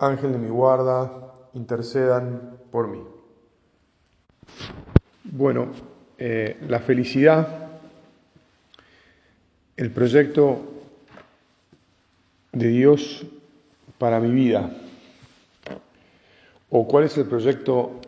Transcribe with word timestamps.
Ángel 0.00 0.32
de 0.32 0.38
mi 0.38 0.48
guarda, 0.48 1.34
intercedan 1.52 2.56
por 2.72 2.88
mí. 2.88 3.02
Bueno, 5.24 5.68
eh, 6.16 6.56
la 6.66 6.80
felicidad, 6.80 7.68
el 9.76 9.90
proyecto 9.92 10.58
de 12.52 12.68
Dios 12.68 13.26
para 13.98 14.20
mi 14.20 14.30
vida, 14.30 14.70
o 16.70 16.88
cuál 16.88 17.04
es 17.04 17.18
el 17.18 17.26
proyecto 17.26 18.00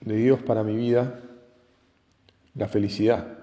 de 0.00 0.16
Dios 0.16 0.42
para 0.42 0.64
mi 0.64 0.74
vida, 0.74 1.20
la 2.56 2.66
felicidad. 2.66 3.38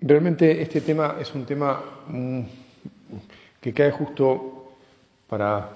Realmente 0.00 0.60
este 0.60 0.80
tema 0.80 1.16
es 1.20 1.32
un 1.32 1.46
tema 1.46 1.80
mm, 2.08 2.42
que 3.62 3.72
cae 3.72 3.92
justo 3.92 4.74
para 5.28 5.70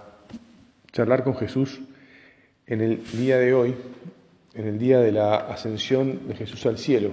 charlar 0.90 1.22
con 1.22 1.36
Jesús 1.36 1.80
en 2.66 2.80
el 2.80 3.10
día 3.12 3.38
de 3.38 3.54
hoy, 3.54 3.76
en 4.54 4.66
el 4.66 4.78
día 4.78 4.98
de 4.98 5.12
la 5.12 5.36
ascensión 5.36 6.26
de 6.26 6.34
Jesús 6.34 6.66
al 6.66 6.78
cielo. 6.78 7.12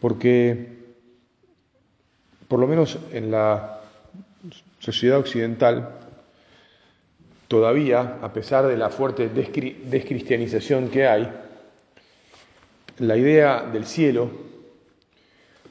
Porque, 0.00 0.66
por 2.48 2.58
lo 2.58 2.66
menos 2.66 2.98
en 3.12 3.30
la 3.30 3.80
sociedad 4.80 5.18
occidental, 5.18 5.96
todavía, 7.46 8.18
a 8.22 8.32
pesar 8.32 8.66
de 8.66 8.76
la 8.76 8.90
fuerte 8.90 9.28
descristianización 9.28 10.88
que 10.88 11.06
hay, 11.06 11.30
la 12.98 13.16
idea 13.16 13.62
del 13.62 13.86
cielo 13.86 14.30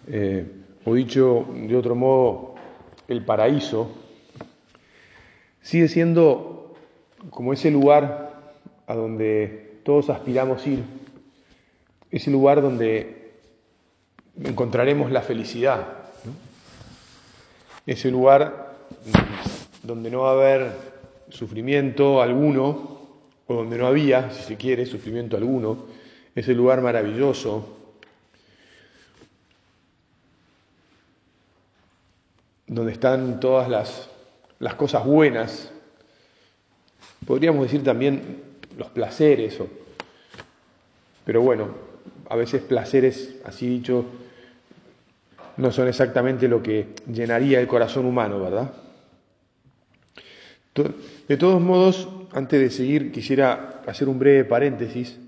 eh, 0.07 0.45
o 0.85 0.93
dicho 0.93 1.47
de 1.53 1.75
otro 1.75 1.95
modo, 1.95 2.48
el 3.09 3.25
paraíso, 3.25 3.89
sigue 5.61 5.87
siendo 5.87 6.75
como 7.29 7.53
ese 7.53 7.71
lugar 7.71 8.53
a 8.87 8.95
donde 8.95 9.79
todos 9.83 10.09
aspiramos 10.09 10.65
ir, 10.67 10.83
ese 12.11 12.31
lugar 12.31 12.61
donde 12.61 13.33
encontraremos 14.43 15.11
la 15.11 15.21
felicidad, 15.21 15.87
ese 17.85 18.11
lugar 18.11 18.75
donde 19.83 20.11
no 20.11 20.21
va 20.21 20.29
a 20.29 20.33
haber 20.33 20.71
sufrimiento 21.29 22.21
alguno, 22.21 22.99
o 23.47 23.53
donde 23.53 23.77
no 23.79 23.87
había, 23.87 24.29
si 24.31 24.43
se 24.43 24.57
quiere, 24.57 24.85
sufrimiento 24.85 25.35
alguno, 25.35 25.85
ese 26.35 26.53
lugar 26.53 26.81
maravilloso 26.81 27.78
donde 32.79 32.93
están 32.93 33.41
todas 33.41 33.67
las, 33.67 34.07
las 34.59 34.75
cosas 34.75 35.03
buenas, 35.03 35.69
podríamos 37.27 37.63
decir 37.63 37.83
también 37.83 38.41
los 38.77 38.87
placeres, 38.87 39.59
pero 41.25 41.41
bueno, 41.41 41.67
a 42.29 42.37
veces 42.37 42.61
placeres, 42.61 43.35
así 43.43 43.67
dicho, 43.67 44.05
no 45.57 45.73
son 45.73 45.89
exactamente 45.89 46.47
lo 46.47 46.63
que 46.63 46.95
llenaría 47.11 47.59
el 47.59 47.67
corazón 47.67 48.05
humano, 48.05 48.39
¿verdad? 48.39 48.71
De 51.27 51.35
todos 51.35 51.59
modos, 51.59 52.07
antes 52.31 52.61
de 52.61 52.69
seguir, 52.69 53.11
quisiera 53.11 53.81
hacer 53.87 54.07
un 54.07 54.19
breve 54.19 54.45
paréntesis. 54.45 55.19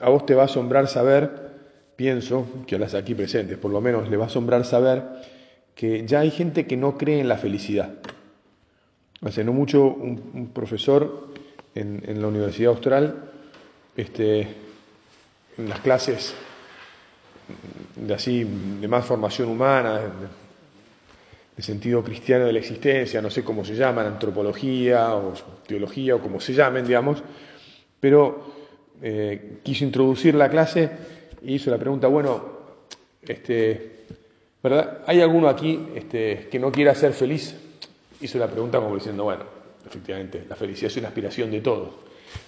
A 0.00 0.08
vos 0.08 0.26
te 0.26 0.34
va 0.34 0.42
a 0.42 0.46
asombrar 0.46 0.88
saber, 0.88 1.52
pienso, 1.94 2.48
que 2.66 2.74
a 2.74 2.78
las 2.80 2.94
aquí 2.94 3.14
presentes 3.14 3.58
por 3.58 3.70
lo 3.70 3.80
menos 3.80 4.10
le 4.10 4.16
va 4.16 4.24
a 4.24 4.26
asombrar 4.26 4.64
saber 4.64 5.35
que 5.76 6.06
ya 6.06 6.20
hay 6.20 6.30
gente 6.30 6.66
que 6.66 6.76
no 6.76 6.96
cree 6.96 7.20
en 7.20 7.28
la 7.28 7.36
felicidad. 7.36 7.92
Hace 9.20 9.44
no 9.44 9.52
mucho 9.52 9.84
un, 9.84 10.50
profesor 10.52 11.28
en, 11.74 12.20
la 12.20 12.26
Universidad 12.26 12.72
Austral, 12.72 13.30
este, 13.94 14.40
en 15.58 15.68
las 15.68 15.80
clases 15.80 16.34
de 17.94 18.14
así 18.14 18.44
de 18.80 18.88
más 18.88 19.04
formación 19.04 19.50
humana, 19.50 20.00
de, 21.56 21.62
sentido 21.62 22.02
cristiano 22.02 22.44
de 22.44 22.52
la 22.52 22.58
existencia, 22.58 23.22
no 23.22 23.30
sé 23.30 23.42
cómo 23.42 23.64
se 23.64 23.74
llaman, 23.74 24.06
antropología 24.06 25.14
o 25.14 25.32
teología 25.66 26.14
o 26.16 26.20
como 26.20 26.38
se 26.38 26.52
llamen, 26.52 26.86
digamos, 26.86 27.22
pero 27.98 28.52
eh, 29.00 29.58
quiso 29.62 29.84
introducir 29.84 30.34
la 30.34 30.50
clase 30.50 30.90
y 31.42 31.54
hizo 31.54 31.70
la 31.70 31.78
pregunta, 31.78 32.08
bueno, 32.08 32.44
este, 33.22 33.96
¿Hay 35.06 35.20
alguno 35.20 35.48
aquí 35.48 35.88
este, 35.94 36.48
que 36.50 36.58
no 36.58 36.72
quiera 36.72 36.94
ser 36.94 37.12
feliz? 37.12 37.54
Hizo 38.20 38.38
la 38.38 38.48
pregunta 38.48 38.78
como 38.78 38.94
diciendo, 38.94 39.24
bueno, 39.24 39.44
efectivamente, 39.86 40.44
la 40.48 40.56
felicidad 40.56 40.90
es 40.90 40.96
una 40.96 41.08
aspiración 41.08 41.50
de 41.50 41.60
todos. 41.60 41.90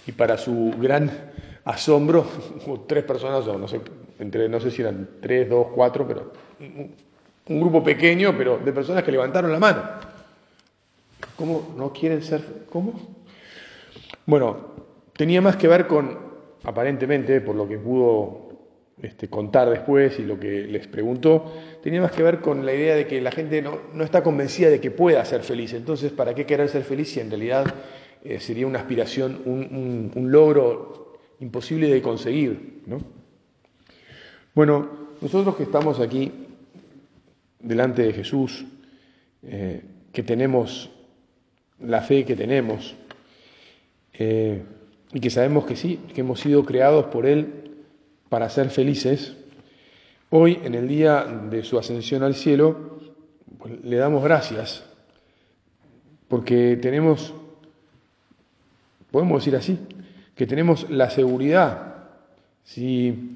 Y 0.05 0.11
para 0.11 0.37
su 0.37 0.73
gran 0.77 1.31
asombro, 1.65 2.25
tres 2.87 3.03
personas, 3.03 3.47
o 3.47 3.57
no 3.57 3.67
sé, 3.67 3.81
entre, 4.19 4.49
no 4.49 4.59
sé 4.59 4.71
si 4.71 4.81
eran 4.81 5.07
tres, 5.21 5.49
dos, 5.49 5.67
cuatro, 5.73 6.07
pero 6.07 6.31
un 7.49 7.59
grupo 7.59 7.83
pequeño, 7.83 8.35
pero 8.37 8.57
de 8.57 8.71
personas 8.71 9.03
que 9.03 9.11
levantaron 9.11 9.51
la 9.51 9.59
mano. 9.59 9.83
¿Cómo 11.35 11.73
no 11.77 11.91
quieren 11.93 12.21
ser? 12.21 12.65
¿Cómo? 12.69 12.93
Bueno, 14.25 14.57
tenía 15.13 15.41
más 15.41 15.55
que 15.55 15.67
ver 15.67 15.87
con, 15.87 16.17
aparentemente, 16.63 17.41
por 17.41 17.55
lo 17.55 17.67
que 17.67 17.77
pudo 17.77 18.48
este, 19.01 19.29
contar 19.29 19.69
después 19.69 20.19
y 20.19 20.23
lo 20.23 20.37
que 20.37 20.63
les 20.63 20.87
preguntó, 20.87 21.53
tenía 21.81 22.01
más 22.01 22.11
que 22.11 22.21
ver 22.21 22.41
con 22.41 22.65
la 22.65 22.73
idea 22.73 22.95
de 22.95 23.07
que 23.07 23.21
la 23.21 23.31
gente 23.31 23.61
no, 23.61 24.03
está 24.03 24.21
convencida 24.23 24.69
de 24.69 24.81
que 24.81 24.91
pueda 24.91 25.23
ser 25.23 25.43
feliz. 25.43 25.73
Entonces, 25.73 26.11
¿para 26.11 26.35
qué 26.35 26.45
querer 26.45 26.67
ser 26.67 26.83
feliz 26.83 27.09
si 27.13 27.21
en 27.21 27.29
realidad 27.29 27.73
eh, 28.25 28.41
sería 28.41 28.67
una 28.67 28.79
aspiración, 28.79 29.41
un, 29.45 30.31
logro 30.31 31.17
imposible 31.39 31.87
de 31.87 32.01
conseguir? 32.01 32.81
Bueno, 34.53 34.89
nosotros 35.21 35.55
que 35.55 35.63
estamos 35.63 36.01
aquí 36.01 36.33
delante 37.61 38.03
de 38.03 38.11
Jesús, 38.11 38.65
eh, 39.43 39.81
que 40.11 40.23
tenemos 40.23 40.89
la 41.79 42.01
fe 42.01 42.25
que 42.25 42.35
tenemos, 42.35 42.95
eh, 44.13 44.61
y 45.13 45.19
que 45.21 45.29
sabemos 45.29 45.65
que 45.65 45.77
sí, 45.77 46.01
que 46.13 46.19
hemos 46.19 46.41
sido 46.41 46.65
creados 46.65 47.05
por 47.05 47.25
Él 47.25 47.68
para 48.29 48.49
ser 48.49 48.69
felices, 48.69 49.35
hoy 50.29 50.59
en 50.63 50.75
el 50.75 50.87
día 50.87 51.23
de 51.23 51.63
su 51.63 51.77
ascensión 51.77 52.23
al 52.23 52.35
cielo, 52.35 52.99
pues, 53.57 53.83
le 53.83 53.97
damos 53.97 54.23
gracias, 54.23 54.83
porque 56.27 56.77
tenemos, 56.77 57.33
podemos 59.11 59.41
decir 59.41 59.55
así, 59.55 59.79
que 60.35 60.45
tenemos 60.45 60.89
la 60.89 61.09
seguridad, 61.09 61.95
si, 62.63 63.35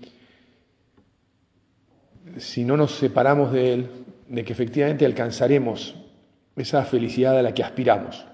si 2.37 2.63
no 2.63 2.77
nos 2.77 2.91
separamos 2.91 3.51
de 3.51 3.73
Él, 3.73 3.89
de 4.29 4.45
que 4.45 4.53
efectivamente 4.53 5.05
alcanzaremos 5.05 5.95
esa 6.55 6.85
felicidad 6.85 7.37
a 7.37 7.41
la 7.41 7.53
que 7.53 7.63
aspiramos. 7.63 8.25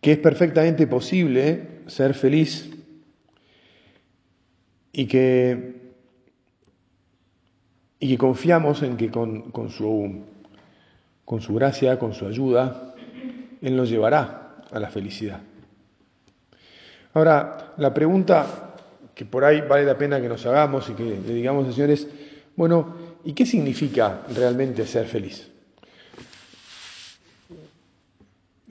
Que 0.00 0.12
es 0.12 0.18
perfectamente 0.18 0.86
posible 0.86 1.82
ser 1.88 2.14
feliz 2.14 2.75
y 4.98 5.06
que, 5.06 5.74
y 8.00 8.08
que 8.08 8.16
confiamos 8.16 8.82
en 8.82 8.96
que 8.96 9.10
con, 9.10 9.50
con, 9.50 9.68
su, 9.68 10.24
con 11.22 11.42
su 11.42 11.54
gracia, 11.54 11.98
con 11.98 12.14
su 12.14 12.26
ayuda, 12.26 12.94
Él 13.60 13.76
nos 13.76 13.90
llevará 13.90 14.56
a 14.72 14.80
la 14.80 14.88
felicidad. 14.88 15.42
Ahora, 17.12 17.74
la 17.76 17.92
pregunta 17.92 18.74
que 19.14 19.26
por 19.26 19.44
ahí 19.44 19.60
vale 19.60 19.84
la 19.84 19.98
pena 19.98 20.18
que 20.18 20.30
nos 20.30 20.46
hagamos 20.46 20.88
y 20.88 20.94
que 20.94 21.04
le 21.04 21.34
digamos 21.34 21.66
al 21.66 21.74
Señor 21.74 21.90
es, 21.90 22.08
bueno, 22.56 22.96
¿y 23.22 23.34
qué 23.34 23.44
significa 23.44 24.22
realmente 24.34 24.86
ser 24.86 25.06
feliz? 25.06 25.46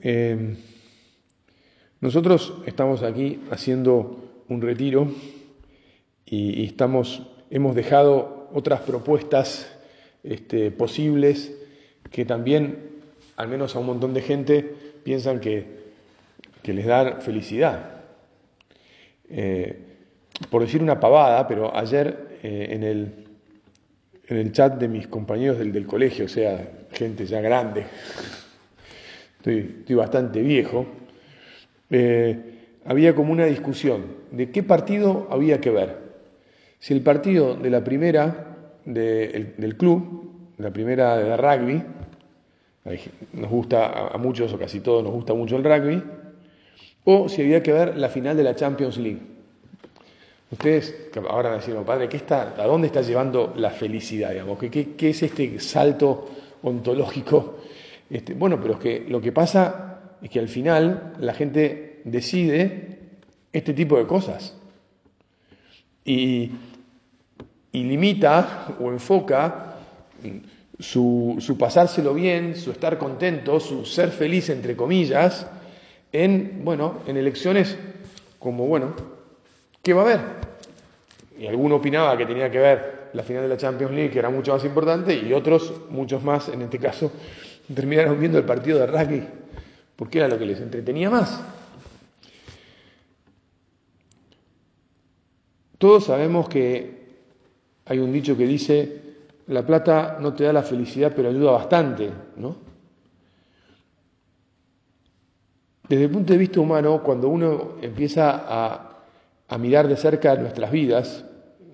Eh, 0.00 0.56
nosotros 2.00 2.52
estamos 2.66 3.04
aquí 3.04 3.42
haciendo 3.52 4.44
un 4.48 4.60
retiro 4.60 5.08
y, 6.26 6.64
estamos, 6.64 7.22
hemos 7.50 7.74
dejado 7.74 8.50
otras 8.52 8.80
propuestas 8.80 9.72
este, 10.22 10.70
posibles 10.70 11.56
que 12.10 12.24
también, 12.24 12.90
al 13.36 13.48
menos 13.48 13.76
a 13.76 13.78
un 13.78 13.86
montón 13.86 14.12
de 14.12 14.22
gente, 14.22 14.74
piensan 15.04 15.40
que, 15.40 15.66
que 16.62 16.72
les 16.72 16.86
dan 16.86 17.22
felicidad. 17.22 18.00
Eh, 19.28 19.78
por 20.50 20.62
decir 20.62 20.82
una 20.82 21.00
pavada, 21.00 21.46
pero 21.46 21.74
ayer 21.76 22.38
eh, 22.42 22.68
en, 22.70 22.82
el, 22.82 23.26
en 24.28 24.36
el 24.36 24.52
chat 24.52 24.78
de 24.78 24.88
mis 24.88 25.06
compañeros 25.06 25.58
del, 25.58 25.72
del 25.72 25.86
colegio, 25.86 26.26
o 26.26 26.28
sea, 26.28 26.86
gente 26.92 27.26
ya 27.26 27.40
grande, 27.40 27.86
estoy, 29.38 29.94
bastante 29.94 30.40
viejo, 30.42 30.86
eh, 31.90 32.56
había 32.84 33.14
como 33.14 33.32
una 33.32 33.46
discusión 33.46 34.04
de 34.30 34.50
qué 34.50 34.62
partido 34.62 35.28
había 35.30 35.60
que 35.60 35.70
ver. 35.70 36.05
Si 36.78 36.94
el 36.94 37.02
partido 37.02 37.54
de 37.54 37.70
la 37.70 37.82
primera 37.82 38.56
de, 38.84 39.54
del 39.56 39.76
club, 39.76 40.52
la 40.58 40.72
primera 40.72 41.16
de 41.16 41.36
rugby, 41.36 41.82
nos 43.32 43.50
gusta 43.50 44.08
a 44.08 44.18
muchos 44.18 44.52
o 44.52 44.58
casi 44.58 44.80
todos 44.80 45.02
nos 45.02 45.12
gusta 45.12 45.34
mucho 45.34 45.56
el 45.56 45.64
rugby, 45.64 46.02
o 47.04 47.28
si 47.28 47.42
había 47.42 47.62
que 47.62 47.72
ver 47.72 47.96
la 47.96 48.08
final 48.08 48.36
de 48.36 48.44
la 48.44 48.54
Champions 48.54 48.98
League. 48.98 49.20
Ustedes 50.50 51.10
ahora 51.28 51.52
a 51.52 51.56
decir, 51.56 51.74
padre, 51.84 52.08
¿qué 52.08 52.16
está, 52.16 52.54
¿a 52.56 52.66
dónde 52.66 52.86
está 52.86 53.02
llevando 53.02 53.52
la 53.56 53.70
felicidad? 53.70 54.30
Digamos? 54.30 54.58
¿Qué, 54.58 54.70
qué, 54.70 54.94
qué 54.94 55.10
es 55.10 55.22
este 55.22 55.58
salto 55.58 56.28
ontológico? 56.62 57.58
Este, 58.08 58.34
bueno, 58.34 58.60
pero 58.60 58.74
es 58.74 58.80
que 58.80 59.04
lo 59.08 59.20
que 59.20 59.32
pasa 59.32 60.16
es 60.22 60.30
que 60.30 60.38
al 60.38 60.48
final 60.48 61.14
la 61.18 61.34
gente 61.34 62.00
decide 62.04 63.00
este 63.52 63.74
tipo 63.74 63.98
de 63.98 64.06
cosas 64.06 64.56
y, 66.06 66.52
limita 67.72 68.68
o 68.80 68.90
enfoca 68.90 69.74
su, 70.78 71.36
su, 71.40 71.58
pasárselo 71.58 72.14
bien, 72.14 72.56
su 72.56 72.70
estar 72.70 72.96
contento, 72.96 73.60
su 73.60 73.84
ser 73.84 74.10
feliz, 74.10 74.48
entre 74.48 74.74
comillas, 74.74 75.46
en, 76.10 76.62
bueno, 76.64 77.00
en 77.06 77.18
elecciones 77.18 77.76
como, 78.38 78.66
bueno, 78.66 78.94
¿qué 79.82 79.92
va 79.92 80.02
a 80.02 80.04
haber? 80.04 80.20
Y 81.38 81.46
alguno 81.46 81.76
opinaba 81.76 82.16
que 82.16 82.24
tenía 82.24 82.50
que 82.50 82.58
ver 82.58 83.10
la 83.12 83.22
final 83.22 83.42
de 83.42 83.48
la 83.48 83.56
Champions 83.56 83.92
League, 83.92 84.10
que 84.10 84.18
era 84.18 84.30
mucho 84.30 84.52
más 84.52 84.64
importante, 84.64 85.14
y 85.14 85.32
otros, 85.32 85.72
muchos 85.90 86.22
más 86.22 86.48
en 86.48 86.62
este 86.62 86.78
caso, 86.78 87.12
terminaron 87.74 88.18
viendo 88.18 88.38
el 88.38 88.44
partido 88.44 88.78
de 88.78 88.86
rugby, 88.86 89.22
porque 89.96 90.18
era 90.18 90.28
lo 90.28 90.38
que 90.38 90.46
les 90.46 90.60
entretenía 90.60 91.10
más. 91.10 91.42
Todos 95.78 96.04
sabemos 96.04 96.48
que 96.48 97.06
hay 97.84 97.98
un 97.98 98.12
dicho 98.12 98.36
que 98.36 98.46
dice, 98.46 99.02
la 99.48 99.64
plata 99.64 100.18
no 100.20 100.32
te 100.32 100.44
da 100.44 100.52
la 100.52 100.62
felicidad, 100.62 101.12
pero 101.14 101.28
ayuda 101.28 101.52
bastante, 101.52 102.10
¿no? 102.36 102.56
Desde 105.88 106.04
el 106.04 106.10
punto 106.10 106.32
de 106.32 106.38
vista 106.38 106.60
humano, 106.60 107.02
cuando 107.02 107.28
uno 107.28 107.74
empieza 107.80 108.44
a, 108.48 109.02
a 109.46 109.58
mirar 109.58 109.86
de 109.86 109.96
cerca 109.96 110.34
nuestras 110.34 110.70
vidas, 110.70 111.24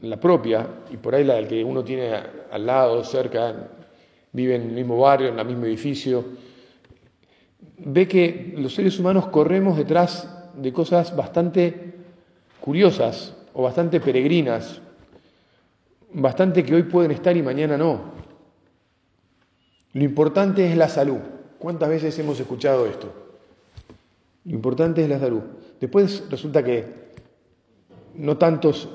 la 0.03 0.19
propia, 0.19 0.67
y 0.91 0.97
por 0.97 1.15
ahí 1.15 1.25
la 1.25 1.35
del 1.35 1.49
que 1.49 1.65
uno 1.65 1.83
tiene 1.83 2.13
al 2.51 2.67
lado, 2.67 3.03
cerca, 3.05 3.71
vive 4.33 4.57
en 4.57 4.63
el 4.63 4.73
mismo 4.73 4.99
barrio, 4.99 5.29
en 5.29 5.39
el 5.39 5.47
mismo 5.47 5.65
edificio, 5.65 6.25
ve 7.79 8.07
que 8.07 8.53
los 8.57 8.75
seres 8.75 8.99
humanos 8.99 9.29
corremos 9.29 9.79
detrás 9.79 10.29
de 10.57 10.73
cosas 10.73 11.17
bastante 11.17 11.95
curiosas 12.61 13.35
o 13.55 13.63
bastante 13.63 14.01
peregrinas, 14.01 14.81
bastante 16.13 16.65
que 16.65 16.75
hoy 16.75 16.85
pueden 16.85 17.11
estar 17.11 17.37
y 17.37 17.43
mañana 17.43 17.77
no. 17.77 18.13
Lo 19.93 20.05
importante 20.05 20.71
es 20.71 20.77
la 20.77 20.89
salud. 20.89 21.19
¿Cuántas 21.59 21.89
veces 21.89 22.19
hemos 22.19 22.41
escuchado 22.41 22.87
esto? 22.87 23.13
Lo 24.45 24.53
importante 24.53 25.03
es 25.03 25.09
la 25.09 25.19
salud. 25.19 25.43
Después 25.81 26.25
resulta 26.31 26.63
que 26.65 26.85
no 28.15 28.37
tantos 28.39 28.89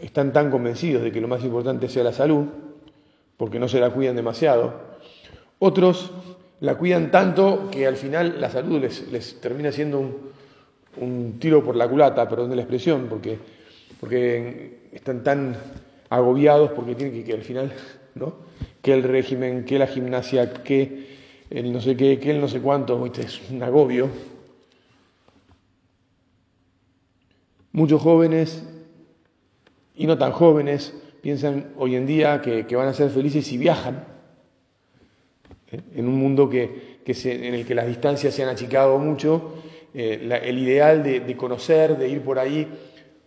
están 0.00 0.32
tan 0.32 0.50
convencidos 0.50 1.02
de 1.02 1.12
que 1.12 1.20
lo 1.20 1.28
más 1.28 1.44
importante 1.44 1.88
sea 1.88 2.04
la 2.04 2.12
salud, 2.12 2.46
porque 3.36 3.58
no 3.58 3.68
se 3.68 3.80
la 3.80 3.90
cuidan 3.90 4.16
demasiado. 4.16 4.74
Otros 5.58 6.10
la 6.60 6.76
cuidan 6.76 7.10
tanto 7.10 7.70
que 7.70 7.86
al 7.86 7.96
final 7.96 8.40
la 8.40 8.50
salud 8.50 8.80
les, 8.80 9.10
les 9.10 9.40
termina 9.40 9.72
siendo 9.72 10.00
un, 10.00 10.31
un, 10.96 11.38
tiro 11.38 11.64
por 11.64 11.76
la 11.76 11.88
culata, 11.88 12.28
perdón 12.28 12.50
de 12.50 12.56
la 12.56 12.62
expresión, 12.62 13.06
porque, 13.08 13.38
porque 14.00 14.88
están 14.92 15.22
tan 15.22 15.56
agobiados 16.10 16.72
porque 16.72 16.94
tienen 16.94 17.14
que, 17.14 17.24
que 17.24 17.32
al 17.32 17.42
final, 17.42 17.72
¿no? 18.14 18.34
Que 18.82 18.92
el 18.92 19.02
régimen, 19.02 19.64
que 19.64 19.78
la 19.78 19.86
gimnasia, 19.86 20.52
que 20.62 21.12
el 21.50 21.72
no 21.72 21.80
sé 21.80 21.96
qué, 21.96 22.18
que 22.18 22.30
el 22.30 22.40
no 22.40 22.48
sé 22.48 22.60
cuánto, 22.60 23.04
es 23.06 23.40
un 23.50 23.62
agobio. 23.62 24.08
Muchos 27.72 28.02
jóvenes 28.02 28.62
y 29.94 30.06
no 30.06 30.18
tan 30.18 30.32
jóvenes 30.32 30.94
piensan 31.20 31.72
hoy 31.76 31.94
en 31.94 32.06
día 32.06 32.42
que, 32.42 32.66
que 32.66 32.76
van 32.76 32.88
a 32.88 32.94
ser 32.94 33.10
felices 33.10 33.46
si 33.46 33.56
viajan. 33.56 34.04
¿eh? 35.70 35.80
En 35.94 36.08
un 36.08 36.16
mundo 36.16 36.48
que, 36.48 37.00
que 37.04 37.14
se, 37.14 37.46
en 37.46 37.54
el 37.54 37.66
que 37.66 37.74
las 37.74 37.86
distancias 37.86 38.34
se 38.34 38.42
han 38.42 38.48
achicado 38.48 38.98
mucho, 38.98 39.54
eh, 39.94 40.20
la, 40.24 40.36
el 40.38 40.58
ideal 40.58 41.02
de, 41.02 41.20
de, 41.20 41.36
conocer, 41.36 41.96
de 41.98 42.08
ir 42.08 42.22
por 42.22 42.38
ahí, 42.38 42.66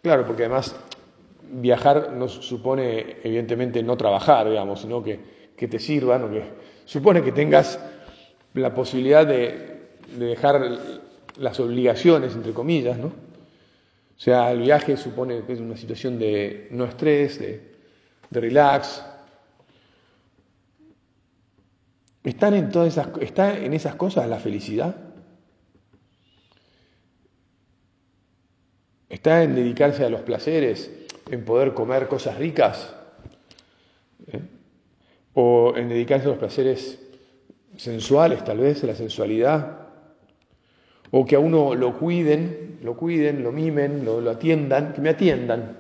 claro, 0.02 0.26
porque 0.26 0.44
además 0.44 0.76
viajar 1.52 2.14
no 2.14 2.28
supone 2.28 3.18
evidentemente 3.24 3.84
no 3.84 3.96
trabajar, 3.98 4.50
digamos, 4.50 4.82
sino 4.82 5.04
que, 5.04 5.20
que 5.56 5.68
te 5.68 5.80
sirvan, 5.80 6.24
o 6.24 6.32
que 6.32 6.44
supone 6.86 7.22
que 7.22 7.32
tengas 7.32 7.80
la 8.54 8.74
posibilidad 8.74 9.28
de, 9.28 9.76
de 10.18 10.26
dejar 10.26 10.62
las 11.38 11.60
obligaciones, 11.60 12.34
entre 12.36 12.54
comillas, 12.54 12.98
¿no? 12.98 13.08
O 13.08 14.20
sea, 14.20 14.52
el 14.52 14.62
viaje 14.62 14.96
supone 14.96 15.44
es 15.48 15.60
una 15.60 15.76
situación 15.76 16.18
de 16.18 16.68
no 16.72 16.86
estrés, 16.86 17.38
de, 17.38 17.76
de 18.30 18.40
relax. 18.40 19.04
¿Están 22.24 22.54
en 22.54 22.72
todas 22.72 22.88
esas, 22.88 23.10
¿Está 23.20 23.58
en 23.58 23.74
esas 23.74 23.96
cosas 23.96 24.28
la 24.30 24.40
felicidad? 24.40 24.96
¿Está 29.16 29.44
en 29.44 29.56
dedicarse 29.56 30.04
a 30.04 30.10
los 30.10 30.24
placeres, 30.24 30.92
en 31.32 31.46
poder 31.46 31.74
comer 31.74 32.10
cosas 32.10 32.38
ricas? 32.38 32.94
¿Eh? 34.28 34.42
¿O 35.36 35.74
en 35.78 35.88
dedicarse 35.88 36.26
a 36.26 36.32
los 36.32 36.38
placeres 36.38 37.00
sensuales, 37.78 38.44
tal 38.44 38.58
vez, 38.58 38.84
a 38.84 38.88
la 38.88 38.96
sensualidad? 38.96 39.88
¿O 41.12 41.26
que 41.26 41.38
a 41.38 41.40
uno 41.40 41.76
lo 41.76 41.98
cuiden, 41.98 42.80
lo 42.84 42.98
cuiden, 42.98 43.42
lo 43.42 43.54
mimen, 43.54 44.04
lo, 44.04 44.30
atiendan, 44.30 44.92
que 44.92 45.00
me 45.00 45.12
atiendan? 45.12 45.80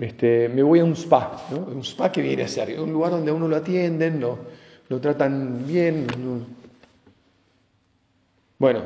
Este, 0.00 0.48
me 0.48 0.62
voy 0.62 0.78
a 0.78 0.84
un 0.84 0.94
spa, 0.94 1.48
¿no? 1.50 1.58
un 1.58 1.82
spa 1.82 2.12
que 2.12 2.22
viene 2.22 2.44
a 2.44 2.48
ser 2.48 2.78
un 2.78 2.92
lugar 2.92 3.10
donde 3.10 3.32
a 3.32 3.34
uno 3.34 3.48
lo 3.48 3.56
atienden, 3.56 4.20
lo, 4.20 4.38
lo 4.88 5.00
tratan 5.00 5.66
bien. 5.66 6.06
No... 6.06 6.46
Bueno, 8.56 8.82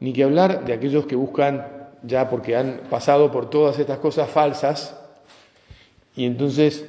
ni 0.00 0.14
que 0.14 0.24
hablar 0.24 0.64
de 0.64 0.72
aquellos 0.72 1.04
que 1.04 1.14
buscan 1.14 1.75
ya 2.02 2.28
porque 2.28 2.56
han 2.56 2.82
pasado 2.90 3.30
por 3.30 3.50
todas 3.50 3.78
estas 3.78 3.98
cosas 3.98 4.30
falsas 4.30 4.98
y 6.14 6.24
entonces 6.24 6.86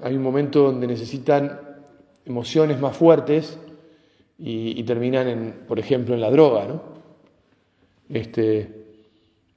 hay 0.00 0.14
un 0.14 0.22
momento 0.22 0.62
donde 0.62 0.86
necesitan 0.86 1.60
emociones 2.24 2.80
más 2.80 2.96
fuertes 2.96 3.58
y, 4.38 4.82
terminan, 4.84 5.26
en, 5.26 5.52
por 5.66 5.80
ejemplo, 5.80 6.14
en 6.14 6.20
la 6.20 6.30
droga, 6.30 6.66
¿no? 6.66 6.80
Este, 8.08 8.78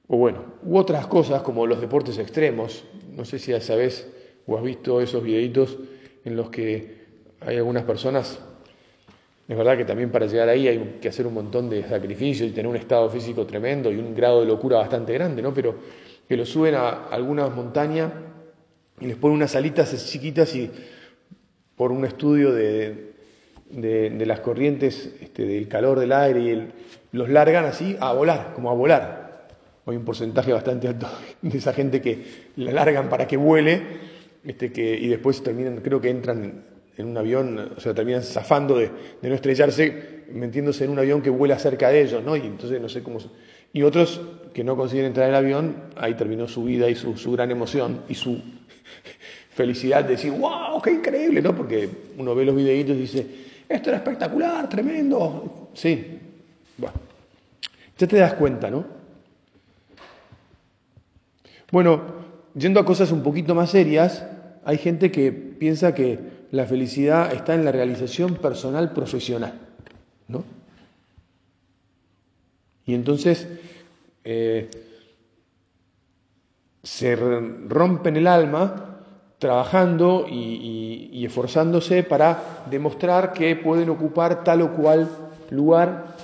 o 0.08 0.16
bueno, 0.16 0.44
u 0.64 0.76
otras 0.76 1.06
cosas 1.06 1.42
como 1.42 1.66
los 1.66 1.80
deportes 1.80 2.18
extremos. 2.18 2.84
No 3.16 3.24
sé 3.24 3.38
si 3.38 3.52
ya 3.52 3.60
sabes 3.60 4.10
o 4.46 4.56
has 4.58 4.64
visto 4.64 5.00
esos 5.00 5.22
videitos 5.22 5.78
en 6.24 6.36
los 6.36 6.50
que 6.50 7.02
hay 7.40 7.56
algunas 7.56 7.84
personas. 7.84 8.40
Es 9.52 9.58
verdad 9.58 9.76
que 9.76 9.84
también 9.84 10.10
para 10.10 10.24
llegar 10.24 10.48
ahí 10.48 10.66
hay 10.66 10.96
que 10.98 11.10
hacer 11.10 11.26
un 11.26 11.34
montón 11.34 11.68
de 11.68 11.86
sacrificios 11.86 12.48
y 12.48 12.52
tener 12.52 12.70
un 12.70 12.76
estado 12.76 13.10
físico 13.10 13.44
tremendo 13.44 13.92
y 13.92 13.98
un 13.98 14.14
grado 14.14 14.40
de 14.40 14.46
locura 14.46 14.78
bastante 14.78 15.12
grande, 15.12 15.42
¿no? 15.42 15.52
Pero 15.52 15.74
que 16.26 16.38
lo 16.38 16.46
suben 16.46 16.74
a 16.74 17.08
alguna 17.08 17.50
montaña 17.50 18.10
y 18.98 19.08
les 19.08 19.16
ponen 19.16 19.36
unas 19.36 19.54
alitas 19.54 19.94
chiquitas 20.10 20.56
y 20.56 20.70
por 21.76 21.92
un 21.92 22.06
estudio 22.06 22.50
de, 22.50 23.12
de, 23.68 24.24
las 24.24 24.40
corrientes, 24.40 25.16
este, 25.20 25.44
del 25.44 25.68
calor 25.68 26.00
del 26.00 26.12
aire 26.12 26.40
y 26.40 26.68
los 27.14 27.28
largan 27.28 27.66
así 27.66 27.94
a 28.00 28.14
volar, 28.14 28.54
como 28.54 28.70
a 28.70 28.74
volar. 28.74 29.48
Hay 29.84 29.96
un 29.96 30.04
porcentaje 30.06 30.50
bastante 30.50 30.88
alto 30.88 31.08
de 31.42 31.58
esa 31.58 31.74
gente 31.74 32.00
que 32.00 32.24
la 32.56 32.72
largan 32.72 33.10
para 33.10 33.26
que 33.26 33.36
vuele 33.36 33.82
este, 34.46 34.72
que, 34.72 34.98
y 34.98 35.08
después 35.08 35.42
terminan, 35.42 35.76
creo 35.82 36.00
que 36.00 36.08
entran 36.08 36.71
en 36.96 37.06
un 37.06 37.16
avión, 37.16 37.72
o 37.76 37.80
sea, 37.80 37.94
terminan 37.94 38.22
zafando 38.22 38.76
de, 38.76 38.90
no 39.22 39.34
estrellarse, 39.34 40.24
metiéndose 40.32 40.84
en 40.84 40.90
un 40.90 40.98
avión 40.98 41.22
que 41.22 41.30
vuela 41.30 41.58
cerca 41.58 41.88
de 41.88 42.02
ellos, 42.02 42.22
¿no? 42.22 42.36
Y 42.36 42.40
entonces 42.40 42.80
no 42.80 42.88
sé 42.88 43.02
cómo. 43.02 43.18
Y 43.72 43.82
otros 43.82 44.20
que 44.52 44.62
no 44.62 44.76
consiguen 44.76 45.06
entrar 45.06 45.26
en 45.26 45.34
el 45.34 45.36
avión, 45.36 45.76
ahí 45.96 46.14
terminó 46.14 46.46
su 46.46 46.64
vida 46.64 46.88
y 46.90 46.94
su, 46.94 47.16
su 47.16 47.32
gran 47.32 47.50
emoción 47.50 48.02
y 48.08 48.14
su 48.14 48.42
felicidad 49.50 50.04
de 50.04 50.10
decir, 50.10 50.32
wow, 50.32 50.80
qué 50.82 50.92
increíble, 50.92 51.40
¿no? 51.40 51.54
Porque 51.54 51.88
uno 52.18 52.34
ve 52.34 52.44
los 52.44 52.54
videitos 52.54 52.96
y 52.96 53.00
dice, 53.00 53.26
esto 53.68 53.88
era 53.88 53.98
espectacular, 53.98 54.68
tremendo. 54.68 55.70
Sí, 55.72 56.18
bueno, 56.76 56.94
ya 57.96 58.06
te 58.06 58.16
das 58.16 58.34
cuenta, 58.34 58.70
¿no? 58.70 58.84
Bueno, 61.70 62.02
yendo 62.54 62.80
a 62.80 62.84
cosas 62.84 63.10
un 63.12 63.22
poquito 63.22 63.54
más 63.54 63.70
serias, 63.70 64.26
hay 64.64 64.76
gente 64.76 65.10
que 65.10 65.32
piensa 65.32 65.94
que 65.94 66.18
la 66.52 66.66
felicidad 66.66 67.32
está 67.32 67.54
en 67.54 67.64
la 67.64 67.72
realización 67.72 68.36
personal 68.36 68.92
profesional, 68.92 69.54
¿no? 70.28 70.44
Y 72.84 72.94
entonces 72.94 73.48
eh, 74.22 74.68
se 76.82 77.16
rompen 77.16 78.16
el 78.16 78.26
alma 78.26 78.98
trabajando 79.38 80.26
y, 80.28 81.24
esforzándose 81.24 82.02
para 82.02 82.64
demostrar 82.68 83.32
que 83.32 83.56
pueden 83.56 83.88
ocupar 83.88 84.44
tal 84.44 84.62
o 84.62 84.74
cual 84.74 85.08
lugar 85.50 86.16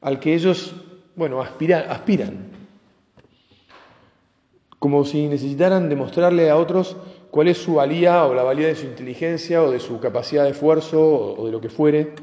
al 0.00 0.20
que 0.20 0.34
ellos, 0.34 0.74
bueno, 1.16 1.40
aspiran, 1.40 1.90
aspiran. 1.90 2.50
Como 4.78 5.04
si 5.04 5.26
necesitaran 5.26 5.88
demostrarle 5.88 6.48
a 6.48 6.56
otros 6.56 6.96
cuál 7.30 7.48
es 7.48 7.58
su 7.58 7.74
valía 7.74 8.24
o 8.24 8.34
la 8.34 8.42
valía 8.42 8.68
de 8.68 8.74
su 8.74 8.86
inteligencia 8.86 9.62
o 9.62 9.70
de 9.70 9.80
su 9.80 10.00
capacidad 10.00 10.44
de 10.44 10.50
esfuerzo 10.50 11.00
o 11.36 11.46
de 11.46 11.52
lo 11.52 11.60
que 11.60 11.68
fuere. 11.68 12.14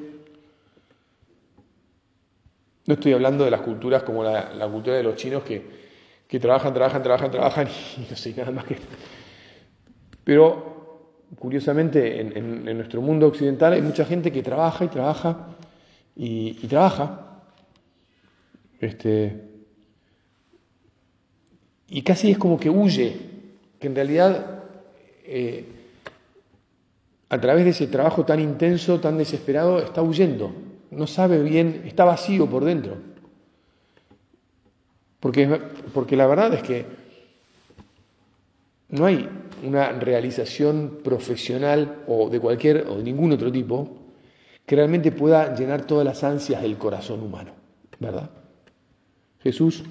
No 2.85 2.93
estoy 2.93 3.13
hablando 3.13 3.43
de 3.43 3.51
las 3.51 3.61
culturas 3.61 4.03
como 4.03 4.23
la, 4.23 4.69
cultura 4.71 4.97
de 4.97 5.03
los 5.03 5.15
chinos 5.15 5.43
que, 5.43 5.85
trabajan, 6.39 6.73
trabajan, 6.73 7.01
trabajan, 7.01 7.31
trabajan 7.31 7.67
y 7.97 8.09
no 8.09 8.15
sé 8.15 8.33
nada 8.35 8.51
más 8.51 8.65
que... 8.65 8.77
Pero 10.23 10.75
curiosamente 11.37 12.19
en, 12.19 12.77
nuestro 12.77 13.01
mundo 13.01 13.27
occidental 13.27 13.73
hay 13.73 13.81
mucha 13.81 14.05
gente 14.05 14.31
que 14.31 14.43
trabaja 14.43 14.85
y 14.85 14.87
trabaja 14.87 15.47
y, 16.15 16.53
trabaja. 16.67 17.41
Este, 18.79 19.49
y 21.89 22.01
casi 22.01 22.31
es 22.31 22.37
como 22.37 22.59
que 22.59 22.69
huye, 22.69 23.15
que 23.79 23.87
en 23.87 23.95
realidad 23.95 24.54
eh, 25.27 25.65
a 27.29 27.41
través 27.41 27.65
de 27.65 27.71
ese 27.71 27.87
trabajo 27.87 28.25
tan 28.25 28.39
intenso, 28.39 28.99
tan 28.99 29.17
desesperado, 29.17 29.79
está 29.79 30.01
huyendo 30.01 30.65
no 30.95 31.07
sabe 31.07 31.41
bien, 31.43 31.83
está 31.85 32.05
vacío 32.05 32.49
por 32.49 32.63
dentro. 32.63 32.97
Porque, 35.19 35.59
porque 35.93 36.15
la 36.15 36.27
verdad 36.27 36.53
es 36.53 36.63
que 36.63 36.85
no 38.89 39.05
hay 39.05 39.27
una 39.63 39.91
realización 39.91 40.99
profesional 41.03 42.03
o 42.07 42.29
de 42.29 42.39
cualquier 42.39 42.87
o 42.87 42.97
de 42.97 43.03
ningún 43.03 43.31
otro 43.31 43.51
tipo 43.51 43.97
que 44.65 44.75
realmente 44.75 45.11
pueda 45.11 45.55
llenar 45.55 45.85
todas 45.85 46.05
las 46.05 46.23
ansias 46.23 46.61
del 46.61 46.77
corazón 46.77 47.21
humano, 47.21 47.51
¿verdad? 47.99 48.29
Jesús, 49.41 49.83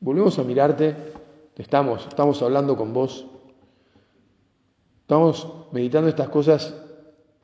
volvemos 0.00 0.38
a 0.38 0.44
mirarte, 0.44 0.94
estamos, 1.56 2.06
estamos 2.06 2.40
hablando 2.42 2.76
con 2.76 2.92
vos, 2.92 3.26
estamos 5.10 5.44
meditando 5.72 6.08
estas 6.08 6.28
cosas 6.28 6.72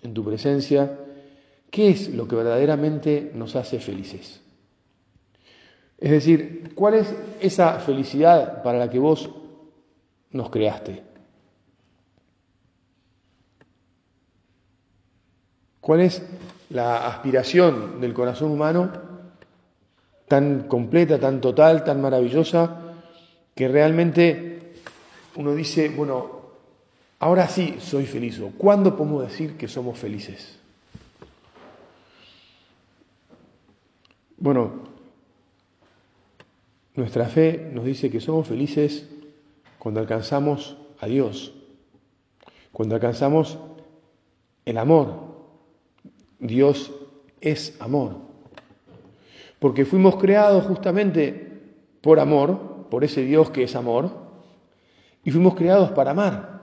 en 0.00 0.14
tu 0.14 0.25
presencia 0.25 1.00
¿Qué 1.68 1.90
es 1.90 2.08
lo 2.11 2.28
que 2.28 2.37
verdaderamente 2.37 3.32
nos 3.35 3.56
hace 3.56 3.80
felices? 3.80 4.40
Es 5.99 6.11
decir, 6.12 6.73
¿cuál 6.76 6.94
es 6.94 7.12
esa 7.40 7.80
felicidad 7.80 8.62
para 8.62 8.78
la 8.78 8.88
que 8.88 9.00
vos 9.00 9.28
nos 10.30 10.49
creaste? 10.49 11.02
¿Cuál 15.80 16.02
es 16.02 16.23
la 16.70 17.08
aspiración 17.08 18.00
del 18.00 18.14
corazón 18.14 18.52
humano 18.52 18.92
tan 20.28 20.68
completa, 20.68 21.18
tan 21.18 21.40
total, 21.40 21.82
tan 21.82 22.00
maravillosa, 22.00 22.94
que 23.56 23.66
realmente 23.66 24.73
uno 25.35 25.52
dice, 25.52 25.88
bueno, 25.88 26.36
ahora 27.18 27.49
sí 27.49 27.76
soy 27.80 28.06
feliz? 28.06 28.40
¿O 28.40 28.50
cuándo 28.50 28.96
podemos 28.96 29.23
decir 29.28 29.56
que 29.56 29.68
somos 29.68 29.99
felices? 29.99 30.58
Bueno, 34.38 34.85
nuestra 36.94 37.26
fe 37.26 37.70
nos 37.73 37.85
dice 37.85 38.11
que 38.11 38.20
somos 38.20 38.49
felices 38.49 39.08
cuando 39.78 40.00
alcanzamos 40.00 40.76
a 41.00 41.06
Dios, 41.06 41.54
cuando 42.73 42.94
alcanzamos 42.94 43.58
el 44.64 44.78
amor. 44.78 45.37
Dios 46.38 46.92
es 47.40 47.80
amor. 47.80 48.16
Porque 49.58 49.85
fuimos 49.85 50.16
creados 50.16 50.66
justamente 50.66 51.62
por 52.02 52.20
amor, 52.20 52.87
por 52.90 53.04
ese 53.04 53.23
Dios 53.23 53.50
que 53.50 53.62
es 53.62 53.75
amor, 53.75 54.11
y 55.25 55.30
fuimos 55.30 55.54
creados 55.54 55.90
para 55.92 56.11
amar. 56.11 56.55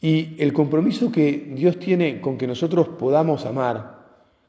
Y 0.00 0.36
el 0.42 0.52
compromiso 0.52 1.12
que 1.12 1.52
Dios 1.54 1.78
tiene 1.78 2.20
con 2.20 2.38
que 2.38 2.46
nosotros 2.46 2.88
podamos 2.88 3.44
amar, 3.44 4.00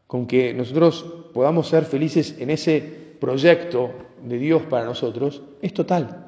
con 0.07 0.25
que 0.25 0.53
nosotros 0.53 1.05
podamos 1.33 1.67
ser 1.67 1.85
felices 1.85 2.35
en 2.39 2.49
ese 2.49 2.81
proyecto 3.19 3.91
de 4.23 4.37
Dios 4.37 4.63
para 4.63 4.85
nosotros, 4.85 5.41
es 5.61 5.73
total. 5.73 6.27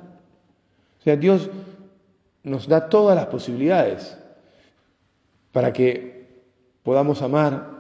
O 1.00 1.04
sea, 1.04 1.16
Dios 1.16 1.50
nos 2.44 2.68
da 2.68 2.90
todas 2.90 3.16
las 3.16 3.28
posibilidades 3.28 4.18
para 5.52 5.72
que 5.72 6.44
podamos 6.84 7.22
amar 7.22 7.80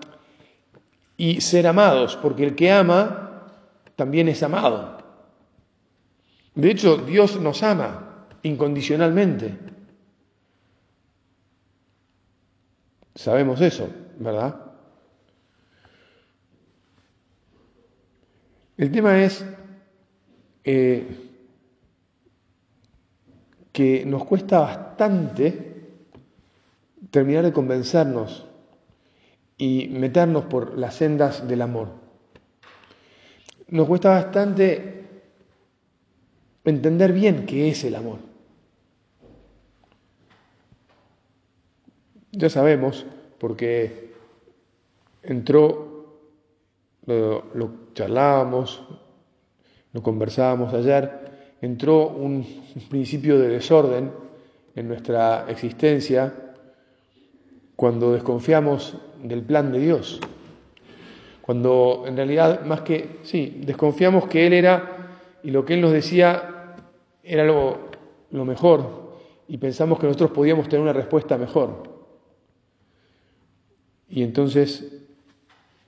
y 1.17 1.41
ser 1.41 1.67
amados, 1.67 2.17
porque 2.21 2.45
el 2.45 2.55
que 2.55 2.71
ama 2.71 3.49
también 3.95 4.29
es 4.29 4.41
amado. 4.43 4.97
De 6.55 6.71
hecho, 6.71 6.97
Dios 6.97 7.39
nos 7.39 7.63
ama 7.63 8.27
incondicionalmente. 8.43 9.57
Sabemos 13.15 13.61
eso, 13.61 13.89
¿verdad? 14.17 14.59
El 18.75 18.91
tema 18.91 19.23
es 19.23 19.45
eh, 20.63 21.07
que 23.71 24.05
nos 24.05 24.25
cuesta 24.25 24.59
bastante 24.59 25.73
terminar 27.11 27.43
de 27.43 27.53
convencernos 27.53 28.47
y 29.57 29.87
meternos 29.89 30.45
por 30.45 30.77
las 30.77 30.95
sendas 30.95 31.47
del 31.47 31.61
amor. 31.61 31.89
Nos 33.67 33.87
cuesta 33.87 34.09
bastante 34.09 35.05
entender 36.65 37.13
bien 37.13 37.45
qué 37.45 37.69
es 37.69 37.83
el 37.83 37.95
amor. 37.95 38.32
Ya 42.35 42.49
sabemos, 42.49 43.05
porque 43.37 44.11
entró, 45.21 46.17
lo, 47.05 47.43
charlábamos, 47.93 48.83
lo 49.91 50.01
conversábamos 50.01 50.73
ayer, 50.73 51.11
entró 51.61 52.07
un, 52.07 52.43
principio 52.89 53.37
de 53.37 53.49
desorden 53.49 54.11
en 54.75 54.87
nuestra 54.87 55.45
existencia 55.47 56.33
cuando 57.75 58.13
desconfiamos 58.13 58.97
del 59.21 59.43
plan 59.43 59.71
de 59.71 59.77
Dios. 59.77 60.19
Cuando 61.43 62.05
en 62.07 62.15
realidad, 62.15 62.65
más 62.65 62.81
que, 62.81 63.19
sí, 63.21 63.61
desconfiamos 63.63 64.25
que 64.27 64.47
Él 64.47 64.53
era 64.53 65.19
y 65.43 65.51
lo 65.51 65.63
que 65.65 65.75
Él 65.75 65.81
nos 65.81 65.91
decía 65.91 66.77
era 67.21 67.45
lo, 67.45 67.77
lo 68.31 68.43
mejor 68.43 69.03
y 69.47 69.59
pensamos 69.59 69.99
que 69.99 70.07
nosotros 70.07 70.31
podíamos 70.31 70.67
tener 70.67 70.81
una 70.81 70.93
respuesta 70.93 71.37
mejor. 71.37 71.92
Y 74.13 74.21
entonces 74.21 74.85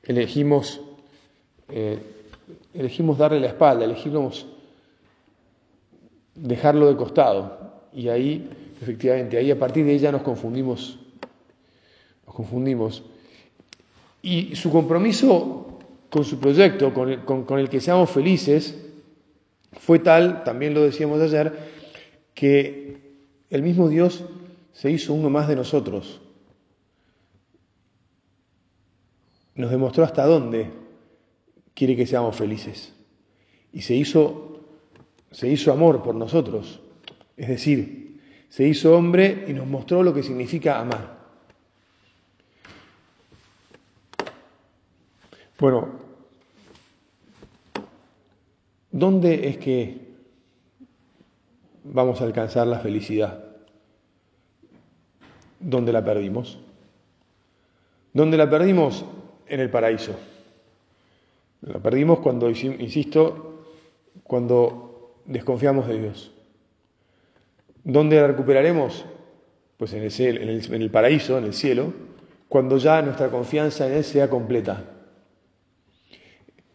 elegimos, 0.01 0.81
eh, 1.69 1.99
elegimos 2.73 3.19
darle 3.19 3.39
la 3.39 3.49
espalda, 3.49 3.85
elegimos 3.85 4.47
dejarlo 6.33 6.87
de 6.87 6.95
costado. 6.95 7.85
Y 7.93 8.09
ahí, 8.09 8.49
efectivamente, 8.81 9.37
ahí 9.37 9.51
a 9.51 9.59
partir 9.59 9.85
de 9.85 9.93
ella 9.93 10.11
nos 10.11 10.23
confundimos. 10.23 10.97
Nos 12.25 12.35
confundimos. 12.35 13.03
Y 14.23 14.55
su 14.55 14.71
compromiso 14.71 15.77
con 16.09 16.25
su 16.25 16.39
proyecto, 16.39 16.95
con 16.95 17.11
el, 17.11 17.19
con 17.25 17.59
el 17.59 17.69
que 17.69 17.79
seamos 17.79 18.09
felices, 18.09 18.75
fue 19.73 19.99
tal, 19.99 20.43
también 20.43 20.73
lo 20.73 20.81
decíamos 20.81 21.21
ayer, 21.21 21.53
que 22.33 22.97
el 23.51 23.61
mismo 23.61 23.87
Dios 23.87 24.23
se 24.73 24.89
hizo 24.89 25.13
uno 25.13 25.29
más 25.29 25.47
de 25.47 25.55
nosotros 25.55 26.21
nos 29.55 29.71
demostró 29.71 30.03
hasta 30.03 30.25
dónde 30.25 30.69
quiere 31.73 31.95
que 31.95 32.05
seamos 32.05 32.35
felices. 32.35 32.93
y 33.71 33.81
se 33.81 33.93
hizo, 33.93 34.61
se 35.31 35.49
hizo 35.49 35.69
amor 35.73 36.01
por 36.01 36.15
nosotros. 36.15 36.79
Es 37.35 37.49
decir, 37.49 38.21
se 38.47 38.65
hizo 38.65 38.95
hombre 38.95 39.43
y 39.49 39.53
nos 39.53 39.67
mostró 39.67 40.01
lo 40.01 40.13
que 40.13 40.23
significa 40.23 40.79
amar. 40.79 41.17
Bueno, 45.59 45.89
¿dónde 48.91 49.49
es 49.49 49.57
que 49.57 50.07
vamos 51.83 52.21
a 52.21 52.23
alcanzar 52.23 52.67
la 52.67 52.79
felicidad? 52.79 53.43
¿Dónde 55.59 55.91
la 55.91 56.03
perdimos? 56.05 56.59
¿Dónde 58.13 58.37
la 58.37 58.49
perdimos? 58.49 59.03
En 59.47 59.59
el 59.59 59.69
paraíso. 59.69 60.15
La 61.61 61.79
perdimos 61.79 62.19
cuando, 62.19 62.49
insisto, 62.49 63.63
cuando 64.23 65.21
desconfiamos 65.25 65.87
de 65.87 65.99
Dios. 65.99 66.31
¿Dónde 67.83 68.17
la 68.17 68.27
recuperaremos? 68.27 69.05
Pues 69.77 69.93
en 69.93 70.03
el, 70.03 70.41
en, 70.41 70.49
el, 70.49 70.73
en 70.73 70.81
el, 70.81 70.89
paraíso, 70.89 71.37
en 71.37 71.45
el 71.45 71.53
cielo, 71.53 71.93
cuando 72.47 72.77
ya 72.77 73.01
nuestra 73.01 73.29
confianza 73.29 73.87
en 73.87 73.93
Él 73.93 74.03
sea 74.03 74.29
completa. 74.29 74.83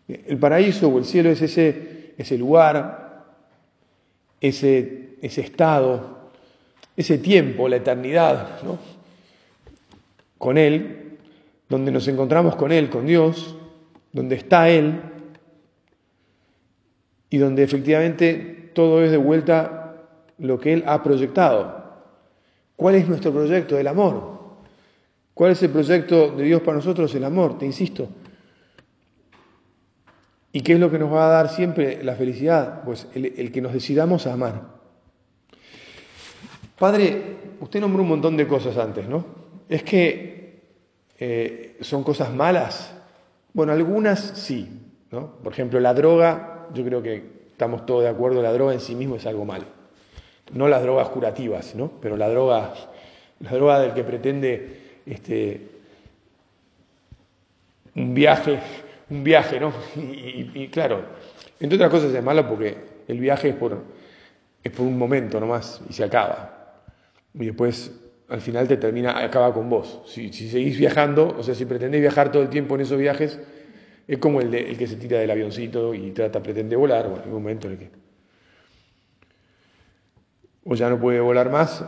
El 0.09 0.39
paraíso 0.39 0.89
o 0.89 0.99
el 0.99 1.05
cielo 1.05 1.31
es 1.31 1.41
ese, 1.41 2.15
ese 2.19 2.37
lugar, 2.37 3.25
ese, 4.41 5.17
ese 5.23 5.41
estado, 5.41 6.31
ese 6.97 7.19
tiempo, 7.19 7.69
la 7.69 7.77
eternidad, 7.77 8.63
¿no? 8.63 8.79
con 10.37 10.59
Él, 10.59 11.00
donde 11.71 11.91
nos 11.93 12.07
encontramos 12.09 12.57
con 12.57 12.73
Él, 12.73 12.91
con 12.91 13.07
Dios, 13.07 13.57
donde 14.13 14.35
está 14.35 14.69
Él 14.69 15.01
y 17.31 17.39
donde 17.39 17.63
efectivamente 17.63 18.71
todo 18.75 19.03
es 19.03 19.11
de 19.11 19.17
vuelta 19.17 20.05
lo 20.39 20.59
que 20.59 20.75
Él 20.75 20.85
ha 20.87 21.03
proyectado. 21.03 21.81
¿Cuál 22.77 22.97
es 22.97 23.09
nuestro 23.09 23.33
proyecto? 23.33 23.79
El 23.79 23.87
amor. 23.87 24.41
¿Cuál 25.33 25.53
es 25.53 25.63
el 25.63 25.71
proyecto 25.71 26.33
de 26.33 26.45
Dios 26.45 26.61
para 26.61 26.77
nosotros? 26.77 27.15
El 27.15 27.25
amor, 27.25 27.57
te 27.57 27.67
insisto. 27.67 28.09
¿Y 30.53 30.63
qué 30.63 30.73
es 30.73 30.81
lo 30.81 30.91
que 30.91 30.99
nos 30.99 31.13
va 31.13 31.27
a 31.27 31.31
dar 31.31 31.49
siempre 31.51 32.03
la 32.03 32.17
felicidad? 32.17 32.83
Pues 32.85 33.07
el, 33.15 33.53
que 33.53 33.61
nos 33.61 33.73
decidamos 33.73 34.27
a 34.27 34.33
amar. 34.33 34.63
Padre, 36.77 37.37
usted 37.61 37.81
nombró 37.81 38.03
un 38.03 38.09
montón 38.09 38.37
de 38.37 38.49
cosas 38.49 38.77
antes, 38.77 39.09
¿no? 39.09 39.25
Es 39.69 39.85
que 39.85 40.40
eh, 41.21 41.77
son 41.81 42.03
cosas 42.03 42.33
malas. 42.35 42.93
Bueno, 43.53 43.73
algunas 43.73 44.21
sí, 44.21 44.69
¿no? 45.11 45.37
Por 45.43 45.53
ejemplo, 45.53 45.79
la 45.79 45.95
droga, 45.95 46.67
yo 46.75 46.85
creo 46.85 47.03
que 47.03 47.23
estamos 47.53 47.87
todos 47.87 48.03
de 48.03 48.09
acuerdo, 48.09 48.43
la 48.43 48.53
droga 48.53 48.73
en 48.73 48.81
sí 48.81 48.95
mismo 48.95 49.17
es 49.17 49.27
algo 49.27 49.45
malo. 49.45 49.67
No 50.53 50.67
las 50.67 50.83
drogas 50.83 51.09
curativas, 51.11 51.77
¿no? 51.77 51.93
Pero 52.01 52.17
la 52.17 52.29
droga, 52.29 52.75
la 53.39 53.53
droga 53.53 53.79
del 53.79 53.95
que 53.95 54.03
pretende 54.03 54.81
este, 55.07 55.69
un 57.95 58.15
viaje 58.15 58.59
un 59.11 59.25
viaje, 59.25 59.61
¿no? 59.61 59.73
Y, 59.97 60.69
claro, 60.69 61.05
entre 61.59 61.77
otras 61.77 61.91
cosas 61.91 62.15
es 62.15 62.23
malo 62.23 62.49
porque 62.49 62.77
el 63.09 63.19
viaje 63.19 63.51
es 63.51 63.55
por, 63.57 63.83
es 64.63 64.73
por 64.73 64.87
un 64.87 64.97
momento 64.97 65.41
nomás 65.41 65.83
y 65.89 65.93
se 65.93 66.05
acaba. 66.05 66.79
Y 67.35 67.47
después 67.47 67.93
al 68.31 68.41
final 68.41 68.69
te 68.69 68.77
termina, 68.77 69.19
acaba 69.19 69.53
con 69.53 69.69
vos. 69.69 70.03
Si, 70.07 70.33
seguís 70.33 70.79
viajando, 70.79 71.37
o 71.37 71.43
sea, 71.43 71.55
si 71.55 71.65
pretendés 71.67 72.01
viajar 72.01 72.33
todo 72.33 72.43
el 72.43 72.49
tiempo 72.49 72.77
en 72.77 72.83
esos 72.83 72.99
viajes, 72.99 73.39
es 74.07 74.19
como 74.19 74.41
el, 74.41 74.55
el 74.55 74.79
que 74.79 74.87
se 74.87 74.97
tira 74.97 75.19
del 75.19 75.31
avioncito 75.31 75.95
y 75.95 76.13
trata, 76.13 76.43
pretende 76.43 76.77
volar, 76.77 77.09
bueno, 77.09 77.23
hay 77.25 77.29
un 77.29 77.35
momento 77.35 77.67
en 77.67 77.73
el 77.75 77.79
que 77.79 78.01
o 80.65 80.75
ya 80.75 80.89
no 80.89 81.01
puede 81.01 81.21
volar 81.21 81.51
más, 81.51 81.85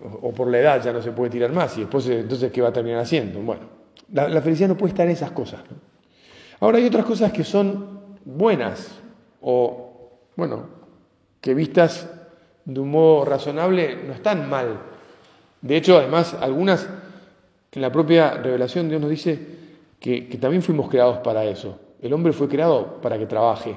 o, 0.00 0.32
por 0.32 0.48
la 0.48 0.58
edad 0.58 0.82
ya 0.82 0.92
no 0.92 1.02
se 1.02 1.12
puede 1.12 1.30
tirar 1.30 1.52
más, 1.52 1.76
y 1.76 1.82
después 1.82 2.08
entonces 2.08 2.50
¿qué 2.50 2.60
va 2.60 2.68
a 2.68 2.72
terminar 2.72 3.00
haciendo? 3.00 3.40
Bueno, 3.40 3.62
la, 4.12 4.40
felicidad 4.40 4.68
no 4.68 4.76
puede 4.76 4.90
estar 4.90 5.06
en 5.06 5.12
esas 5.12 5.30
cosas. 5.30 5.60
Ahora 6.60 6.78
hay 6.78 6.86
otras 6.86 7.04
cosas 7.04 7.32
que 7.32 7.44
son 7.44 8.16
buenas 8.24 9.00
o, 9.40 10.10
bueno, 10.36 10.66
que 11.40 11.54
vistas 11.54 12.10
de 12.64 12.80
un 12.80 12.90
modo 12.90 13.24
razonable 13.24 13.96
no 14.06 14.14
están 14.14 14.48
mal. 14.48 14.80
De 15.64 15.78
hecho, 15.78 15.96
además, 15.96 16.34
algunas, 16.34 16.86
en 17.72 17.80
la 17.80 17.90
propia 17.90 18.32
revelación 18.34 18.90
Dios 18.90 19.00
nos 19.00 19.08
dice 19.08 19.38
que, 19.98 20.28
que 20.28 20.36
también 20.36 20.62
fuimos 20.62 20.90
creados 20.90 21.20
para 21.20 21.42
eso. 21.46 21.80
El 22.02 22.12
hombre 22.12 22.34
fue 22.34 22.50
creado 22.50 23.00
para 23.00 23.18
que 23.18 23.24
trabaje, 23.24 23.74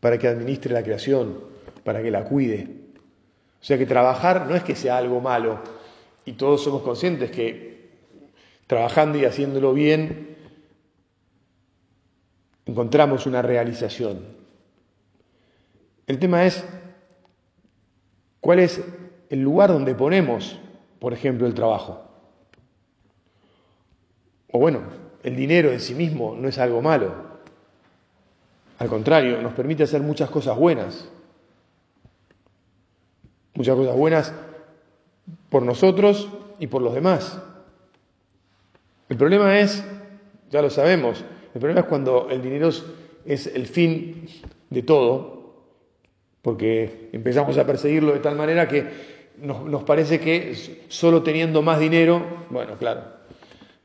para 0.00 0.18
que 0.18 0.26
administre 0.26 0.74
la 0.74 0.82
creación, 0.82 1.38
para 1.84 2.02
que 2.02 2.10
la 2.10 2.24
cuide. 2.24 2.68
O 3.60 3.64
sea 3.64 3.78
que 3.78 3.86
trabajar 3.86 4.48
no 4.48 4.56
es 4.56 4.64
que 4.64 4.74
sea 4.74 4.96
algo 4.96 5.20
malo, 5.20 5.60
y 6.24 6.32
todos 6.32 6.64
somos 6.64 6.82
conscientes 6.82 7.30
que 7.30 7.92
trabajando 8.66 9.18
y 9.18 9.24
haciéndolo 9.24 9.72
bien 9.72 10.38
encontramos 12.66 13.26
una 13.26 13.42
realización. 13.42 14.26
El 16.08 16.18
tema 16.18 16.46
es 16.46 16.64
cuál 18.40 18.58
es 18.58 18.82
el 19.32 19.40
lugar 19.40 19.72
donde 19.72 19.94
ponemos, 19.94 20.58
por 21.00 21.14
ejemplo, 21.14 21.46
el 21.46 21.54
trabajo. 21.54 22.02
O 24.50 24.58
bueno, 24.58 24.82
el 25.22 25.34
dinero 25.34 25.72
en 25.72 25.80
sí 25.80 25.94
mismo 25.94 26.36
no 26.38 26.48
es 26.48 26.58
algo 26.58 26.82
malo. 26.82 27.14
Al 28.78 28.88
contrario, 28.88 29.40
nos 29.40 29.54
permite 29.54 29.84
hacer 29.84 30.02
muchas 30.02 30.28
cosas 30.28 30.58
buenas. 30.58 31.08
Muchas 33.54 33.74
cosas 33.74 33.96
buenas 33.96 34.34
por 35.48 35.62
nosotros 35.62 36.28
y 36.58 36.66
por 36.66 36.82
los 36.82 36.92
demás. 36.92 37.40
El 39.08 39.16
problema 39.16 39.58
es, 39.60 39.82
ya 40.50 40.60
lo 40.60 40.68
sabemos, 40.68 41.24
el 41.54 41.60
problema 41.60 41.80
es 41.80 41.86
cuando 41.86 42.28
el 42.28 42.42
dinero 42.42 42.68
es 43.24 43.46
el 43.46 43.66
fin 43.66 44.26
de 44.68 44.82
todo, 44.82 45.54
porque 46.42 47.08
empezamos 47.12 47.56
a 47.56 47.64
perseguirlo 47.64 48.12
de 48.12 48.18
tal 48.18 48.36
manera 48.36 48.68
que 48.68 49.21
nos, 49.38 49.84
parece 49.84 50.20
que 50.20 50.54
solo 50.88 51.22
teniendo 51.22 51.62
más 51.62 51.80
dinero, 51.80 52.46
bueno, 52.50 52.76
claro, 52.76 53.04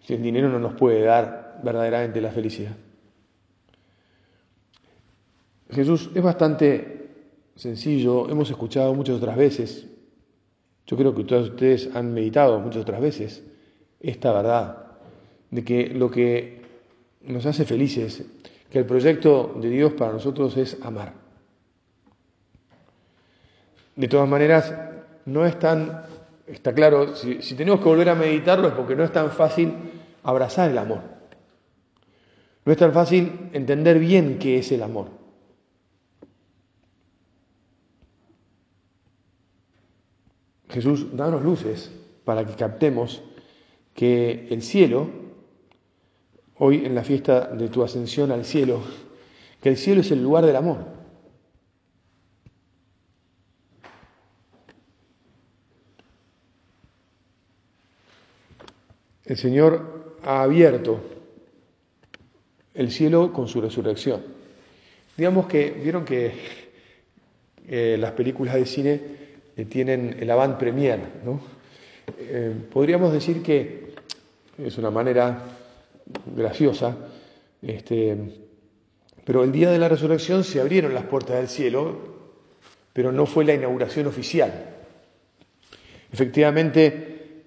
si 0.02 0.14
el 0.14 0.22
dinero 0.22 0.50
no 0.50 0.60
nos 0.60 0.74
puede 0.74 1.02
dar 1.02 1.60
verdaderamente 1.64 2.22
la 2.22 2.32
felicidad. 2.32 2.76
Jesús 5.70 6.10
es 6.14 6.24
bastante 6.24 7.10
sencillo, 7.56 8.30
hemos 8.30 8.50
escuchado 8.50 8.94
muchas 8.94 9.18
otras 9.18 9.36
veces, 9.36 9.88
yo 10.86 10.96
creo 10.96 11.14
que 11.14 11.24
todos 11.24 11.50
ustedes 11.50 11.90
han 11.94 12.14
meditado 12.14 12.60
muchas 12.60 12.84
otras 12.84 13.02
veces 13.02 13.44
esta 14.00 14.32
verdad, 14.32 14.86
de 15.50 15.64
que 15.64 15.88
lo 15.90 16.10
que 16.10 16.62
nos 17.22 17.46
hace 17.46 17.66
felices, 17.66 18.24
que 18.70 18.80
el 18.80 18.86
proyecto 18.86 19.56
de 19.60 19.70
Dios 19.70 19.94
para 19.94 20.14
nosotros 20.14 20.56
es 20.58 20.78
amar. 20.82 21.14
De 23.96 24.08
todas 24.08 24.30
maneras, 24.30 24.74
no 25.28 25.46
es 25.46 25.60
tan, 25.60 26.04
está 26.48 26.74
claro, 26.74 27.16
si, 27.16 27.38
tenemos 27.56 27.82
que 27.82 27.86
volver 27.86 28.10
a 28.10 28.16
meditarlo 28.16 28.70
es 28.70 28.74
porque 28.74 28.96
no 28.96 29.04
es 29.04 29.12
tan 29.12 29.30
fácil 29.30 29.74
abrazar 30.24 30.72
el 30.72 30.78
amor. 30.78 31.02
No 32.66 32.72
es 32.72 32.78
tan 32.78 32.94
fácil 32.94 33.50
entender 33.54 34.00
bien 34.00 34.40
qué 34.40 34.58
es 34.60 34.72
el 34.72 34.82
amor. 34.84 35.10
Jesús, 40.70 41.16
danos 41.16 41.44
luces 41.44 41.92
para 42.24 42.46
que 42.46 42.56
captemos 42.56 43.22
que 43.94 44.48
el 44.50 44.62
cielo 44.62 45.10
hoy 46.56 46.86
en 46.86 46.96
la 46.96 47.04
fiesta 47.04 47.48
de 47.48 47.68
tu 47.68 47.84
ascensión 47.84 48.32
al 48.32 48.46
cielo, 48.46 48.82
que 49.62 49.70
el 49.70 49.78
cielo 49.78 50.02
es 50.02 50.12
el 50.12 50.24
lugar 50.24 50.46
del 50.46 50.56
amor. 50.56 50.97
El 59.28 59.36
Señor 59.36 60.16
ha 60.24 60.42
abierto 60.42 61.02
el 62.74 62.92
cielo 62.92 63.34
con 63.34 63.50
su 63.50 63.60
resurrección. 63.60 64.22
Digamos 65.18 65.48
que, 65.48 65.72
vieron 65.72 66.06
que 66.06 66.32
eh, 67.68 67.98
las 68.00 68.12
películas 68.14 68.56
de 68.56 68.66
cine 68.66 69.02
eh, 69.58 69.66
tienen 69.66 70.16
el 70.20 70.32
avant 70.32 70.58
premier, 70.58 71.00
¿no? 71.26 71.42
Eh, 72.20 72.54
podríamos 72.72 73.12
decir 73.12 73.44
que 73.44 73.94
es 74.58 74.78
una 74.78 74.92
manera 74.92 75.44
graciosa, 76.34 76.96
este, 77.62 78.16
pero 79.26 79.44
el 79.44 79.52
día 79.52 79.70
de 79.72 79.78
la 79.78 79.90
resurrección 79.90 80.46
se 80.46 80.62
abrieron 80.62 80.94
las 80.94 81.04
puertas 81.04 81.36
del 81.36 81.50
cielo, 81.50 81.98
pero 82.94 83.12
no 83.12 83.26
fue 83.26 83.44
la 83.44 83.56
inauguración 83.56 84.08
oficial. 84.08 84.76
Efectivamente, 86.14 87.44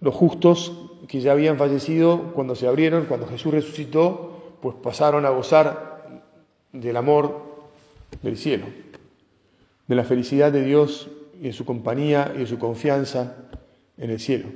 los 0.00 0.14
justos 0.14 0.89
que 1.08 1.20
ya 1.20 1.32
habían 1.32 1.58
fallecido 1.58 2.32
cuando 2.34 2.54
se 2.54 2.66
abrieron, 2.66 3.06
cuando 3.06 3.26
Jesús 3.26 3.52
resucitó, 3.52 4.56
pues 4.60 4.76
pasaron 4.82 5.24
a 5.26 5.30
gozar 5.30 6.24
del 6.72 6.96
amor 6.96 7.50
del 8.22 8.36
cielo, 8.36 8.66
de 9.86 9.94
la 9.94 10.04
felicidad 10.04 10.52
de 10.52 10.62
Dios 10.62 11.08
y 11.40 11.44
de 11.44 11.52
su 11.52 11.64
compañía 11.64 12.32
y 12.34 12.40
de 12.40 12.46
su 12.46 12.58
confianza 12.58 13.36
en 13.96 14.10
el 14.10 14.20
cielo. 14.20 14.48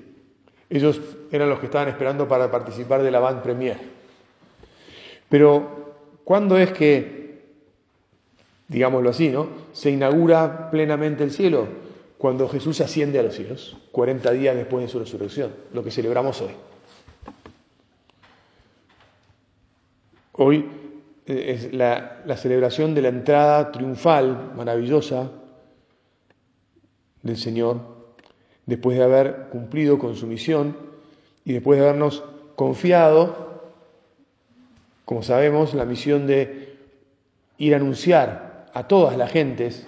Ellos 0.71 1.01
eran 1.31 1.49
los 1.49 1.59
que 1.59 1.67
estaban 1.67 1.89
esperando 1.89 2.27
para 2.29 2.51
participar 2.51 3.03
de 3.03 3.11
la 3.11 3.21
Band 3.21 3.43
Premier. 3.43 3.77
Pero, 5.29 5.95
¿cuándo 6.25 6.57
es 6.59 6.73
que, 6.73 7.43
digámoslo 8.69 9.11
así, 9.11 9.29
¿no? 9.29 9.49
se 9.73 9.91
inaugura 9.91 10.71
plenamente 10.71 11.25
el 11.25 11.31
cielo? 11.31 11.84
Cuando 12.25 12.49
Jesús 12.49 12.81
asciende 12.81 13.19
a 13.19 13.23
los 13.23 13.35
cielos, 13.35 13.77
40 13.93 14.31
días 14.31 14.57
después 14.57 14.83
de 14.83 14.91
su 14.91 14.99
resurrección, 14.99 15.55
lo 15.75 15.85
que 15.85 15.91
celebramos 15.91 16.41
hoy. 16.41 16.53
Hoy 20.33 20.65
eh, 21.27 21.45
es 21.49 21.75
la, 21.75 22.23
la 22.25 22.39
celebración 22.39 22.95
de 22.95 23.03
la 23.03 23.09
entrada 23.09 23.71
triunfal, 23.71 24.55
maravillosa, 24.57 25.33
del 27.23 27.37
Señor, 27.37 27.83
después 28.65 28.97
de 28.97 29.05
haber 29.05 29.49
cumplido 29.51 29.99
con 29.99 30.17
su 30.17 30.27
misión 30.27 30.79
y 31.45 31.53
después 31.53 31.79
de 31.79 31.85
habernos 31.85 32.25
confiado, 32.57 33.61
como 35.05 35.23
sabemos, 35.23 35.75
la 35.75 35.85
misión 35.85 36.27
de 36.27 36.79
ir 37.59 37.75
a 37.75 37.77
anunciar 37.77 38.71
a 38.73 38.89
todas 38.89 39.19
las 39.19 39.31
gentes 39.31 39.87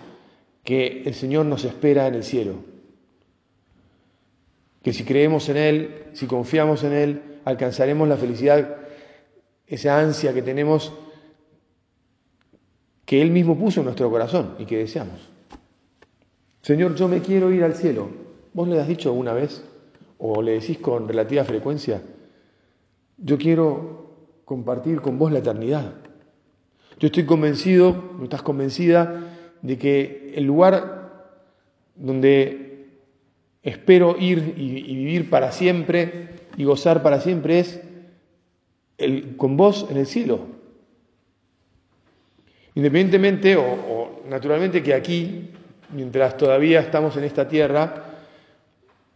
que 0.67 1.05
el 1.07 1.15
Señor 1.15 1.47
nos 1.47 1.65
espera 1.65 2.09
en 2.09 2.17
el 2.17 2.25
cielo. 2.25 2.57
Que 4.83 4.93
si 4.93 5.05
creemos 5.05 5.49
en 5.49 5.57
Él, 5.57 6.05
si 6.13 6.27
confiamos 6.27 6.83
en 6.83 6.93
Él, 6.93 7.23
alcanzaremos 7.45 8.09
la 8.09 8.17
felicidad, 8.17 8.77
esa 9.69 10.01
ansia 10.01 10.35
que 10.35 10.43
tenemos, 10.43 10.93
que 13.05 13.23
Él 13.23 13.31
mismo 13.31 13.57
puso 13.57 13.81
en 13.81 13.85
nuestro 13.85 14.11
corazón 14.11 14.57
y 14.59 14.67
que 14.67 14.79
deseamos. 14.79 15.31
Señor, 16.63 16.97
yo 16.97 17.07
me 17.07 17.23
quiero 17.23 17.53
ir 17.53 17.63
al 17.63 17.77
cielo. 17.77 18.09
¿Vos 18.53 18.67
le 18.67 18.81
has 18.81 18.89
dicho 18.89 19.11
alguna 19.11 19.35
vez? 19.35 19.65
¿O 20.19 20.43
le 20.43 20.55
decís 20.59 20.79
con 20.79 21.07
relativa 21.07 21.45
frecuencia? 21.45 22.03
Yo 23.19 23.39
quiero 23.39 24.41
compartir 24.45 25.01
con 25.01 25.17
vos 25.17 25.31
la 25.31 25.39
eternidad. 25.39 25.95
Yo 26.99 27.07
estoy 27.07 27.25
convencido, 27.25 28.15
no 28.19 28.25
estás 28.25 28.43
convencida, 28.43 29.36
de 29.63 29.79
que 29.79 30.33
el 30.35 30.45
lugar 30.45 31.31
donde 31.95 32.87
espero 33.63 34.17
ir 34.19 34.55
y, 34.57 34.95
vivir 34.95 35.31
para 35.31 35.53
siempre 35.53 36.29
y 36.57 36.65
gozar 36.65 37.03
para 37.03 37.21
siempre 37.21 37.59
es 37.59 37.81
el, 38.99 39.37
con 39.37 39.57
vos 39.57 39.87
en 39.91 39.97
el 39.97 40.07
cielo. 40.07 40.41
Independientemente 42.75 43.57
o, 43.57 43.63
o 43.65 44.23
naturalmente 44.29 44.83
que 44.83 44.95
aquí, 44.95 45.51
mientras 45.91 46.37
todavía 46.37 46.81
estamos 46.81 47.17
en 47.17 47.25
esta 47.25 47.49
tierra, 47.49 48.05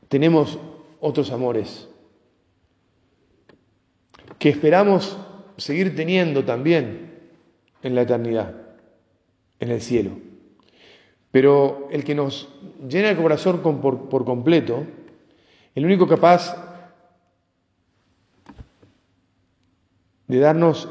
tenemos 0.09 0.59
otros 1.01 1.31
amores 1.31 1.89
que 4.41 4.49
esperamos 4.49 5.17
seguir 5.59 5.95
teniendo 5.95 6.45
también 6.45 7.11
en 7.83 7.95
la 7.95 8.03
eternidad, 8.03 8.55
en 9.61 9.71
el 9.71 9.83
cielo. 9.83 10.30
Pero 11.31 11.89
el 11.91 12.05
que 12.05 12.15
nos 12.15 12.49
llena 12.89 13.11
el 13.11 13.17
corazón 13.17 13.61
por, 13.61 14.25
completo, 14.25 14.85
el 15.75 15.85
único 15.85 16.09
capaz 16.09 16.57
de 20.27 20.39
darnos 20.39 20.89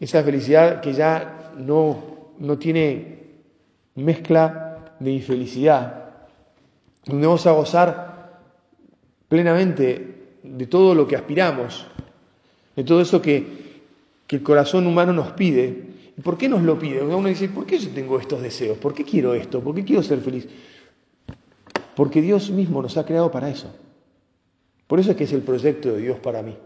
esa 0.00 0.22
felicidad 0.22 0.80
que 0.80 0.92
ya 0.92 1.52
no, 1.56 2.32
no 2.38 2.58
tiene 2.58 3.20
mezcla 3.94 4.94
de 4.98 5.12
infelicidad, 5.12 6.10
donde 7.04 7.26
vamos 7.26 7.46
a 7.46 7.52
gozar 7.52 8.40
plenamente 9.28 10.38
de 10.42 10.66
todo 10.66 10.94
lo 10.94 11.06
que 11.06 11.16
aspiramos, 11.16 11.86
de 12.74 12.84
todo 12.84 13.00
eso 13.00 13.22
que, 13.22 13.80
que 14.26 14.36
el 14.36 14.42
corazón 14.42 14.86
humano 14.86 15.12
nos 15.12 15.32
pide 15.32 15.95
¿Y 15.95 15.95
por 16.22 16.38
qué 16.38 16.48
nos 16.48 16.62
lo 16.62 16.78
pide? 16.78 17.02
Uno 17.02 17.28
dice, 17.28 17.48
¿por 17.48 17.66
qué 17.66 17.78
yo 17.78 17.90
tengo 17.90 18.18
estos 18.18 18.40
deseos? 18.40 18.78
¿Por 18.78 18.94
qué 18.94 19.04
quiero 19.04 19.34
esto? 19.34 19.62
¿Por 19.62 19.74
qué 19.74 19.84
quiero 19.84 20.02
ser 20.02 20.20
feliz? 20.20 20.48
Porque 21.94 22.22
Dios 22.22 22.50
mismo 22.50 22.80
nos 22.80 22.96
ha 22.96 23.04
creado 23.04 23.30
para 23.30 23.50
eso. 23.50 23.74
Por 24.86 24.98
eso 25.00 25.10
es 25.10 25.16
que 25.16 25.24
es 25.24 25.32
el 25.32 25.42
proyecto 25.42 25.92
de 25.92 26.00
Dios 26.00 26.18
para 26.18 26.42
mí. 26.42 26.56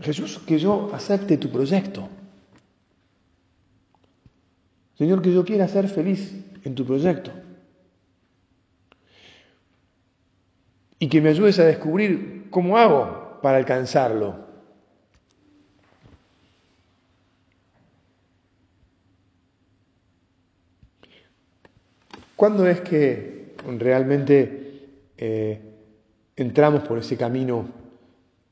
Jesús, 0.00 0.38
que 0.38 0.58
yo 0.58 0.90
acepte 0.92 1.38
tu 1.38 1.50
proyecto. 1.50 2.08
Señor, 4.96 5.22
que 5.22 5.32
yo 5.32 5.44
quiera 5.44 5.66
ser 5.68 5.88
feliz 5.88 6.34
en 6.64 6.74
tu 6.74 6.84
proyecto. 6.84 7.30
Y 10.98 11.08
que 11.08 11.20
me 11.20 11.30
ayudes 11.30 11.58
a 11.58 11.64
descubrir 11.64 12.46
cómo 12.50 12.78
hago 12.78 13.38
para 13.42 13.58
alcanzarlo. 13.58 14.45
¿Cuándo 22.36 22.66
es 22.66 22.82
que 22.82 23.54
realmente 23.78 24.88
eh, 25.16 25.60
entramos 26.36 26.82
por 26.82 26.98
ese 26.98 27.16
camino 27.16 27.66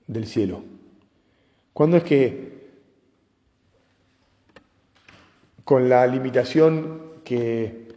del 0.06 0.26
cielo? 0.26 0.62
¿Cuándo 1.72 1.98
es 1.98 2.04
que 2.04 2.54
con 5.64 5.88
la 5.88 6.06
limitación 6.06 7.02
que, 7.24 7.88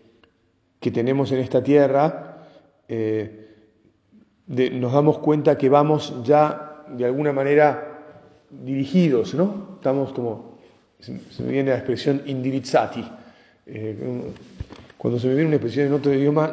que 0.79 0.91
tenemos 0.91 1.31
en 1.31 1.39
esta 1.39 1.63
tierra, 1.63 2.47
eh, 2.87 3.55
nos 4.47 4.93
damos 4.93 5.19
cuenta 5.19 5.57
que 5.57 5.69
vamos 5.69 6.21
ya 6.23 6.83
de 6.89 7.05
alguna 7.05 7.33
manera 7.33 7.97
dirigidos, 8.49 9.33
¿no? 9.33 9.75
Estamos 9.75 10.13
como, 10.13 10.57
se, 10.99 11.11
me 11.43 11.51
viene 11.51 11.71
la 11.71 11.77
expresión 11.77 12.23
indirizzati, 12.25 13.05
eh, 13.65 14.31
cuando 14.97 15.19
se 15.19 15.27
me 15.27 15.33
viene 15.35 15.47
una 15.47 15.57
expresión 15.57 15.87
en 15.87 15.93
otro 15.93 16.13
idioma, 16.13 16.51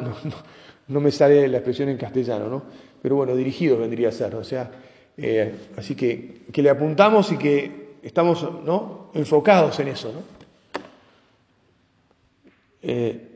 no, 0.87 0.99
me 0.99 1.11
sale 1.11 1.47
la 1.47 1.57
expresión 1.57 1.89
en 1.89 1.97
castellano, 1.97 2.47
¿no? 2.47 2.63
Pero 3.01 3.15
bueno, 3.15 3.35
dirigido 3.35 3.77
vendría 3.77 4.09
a 4.09 4.11
ser, 4.11 4.35
o 4.35 4.43
sea, 4.43 4.71
eh, 5.17 5.53
así 5.77 5.95
que, 5.95 6.43
que 6.51 6.61
le 6.61 6.69
apuntamos 6.69 7.31
y 7.31 7.37
que 7.37 7.95
estamos 8.03 8.45
enfocados 9.13 9.79
en 9.79 9.87
eso, 9.87 10.11
¿no? 10.11 10.35
Eh, 12.87 13.31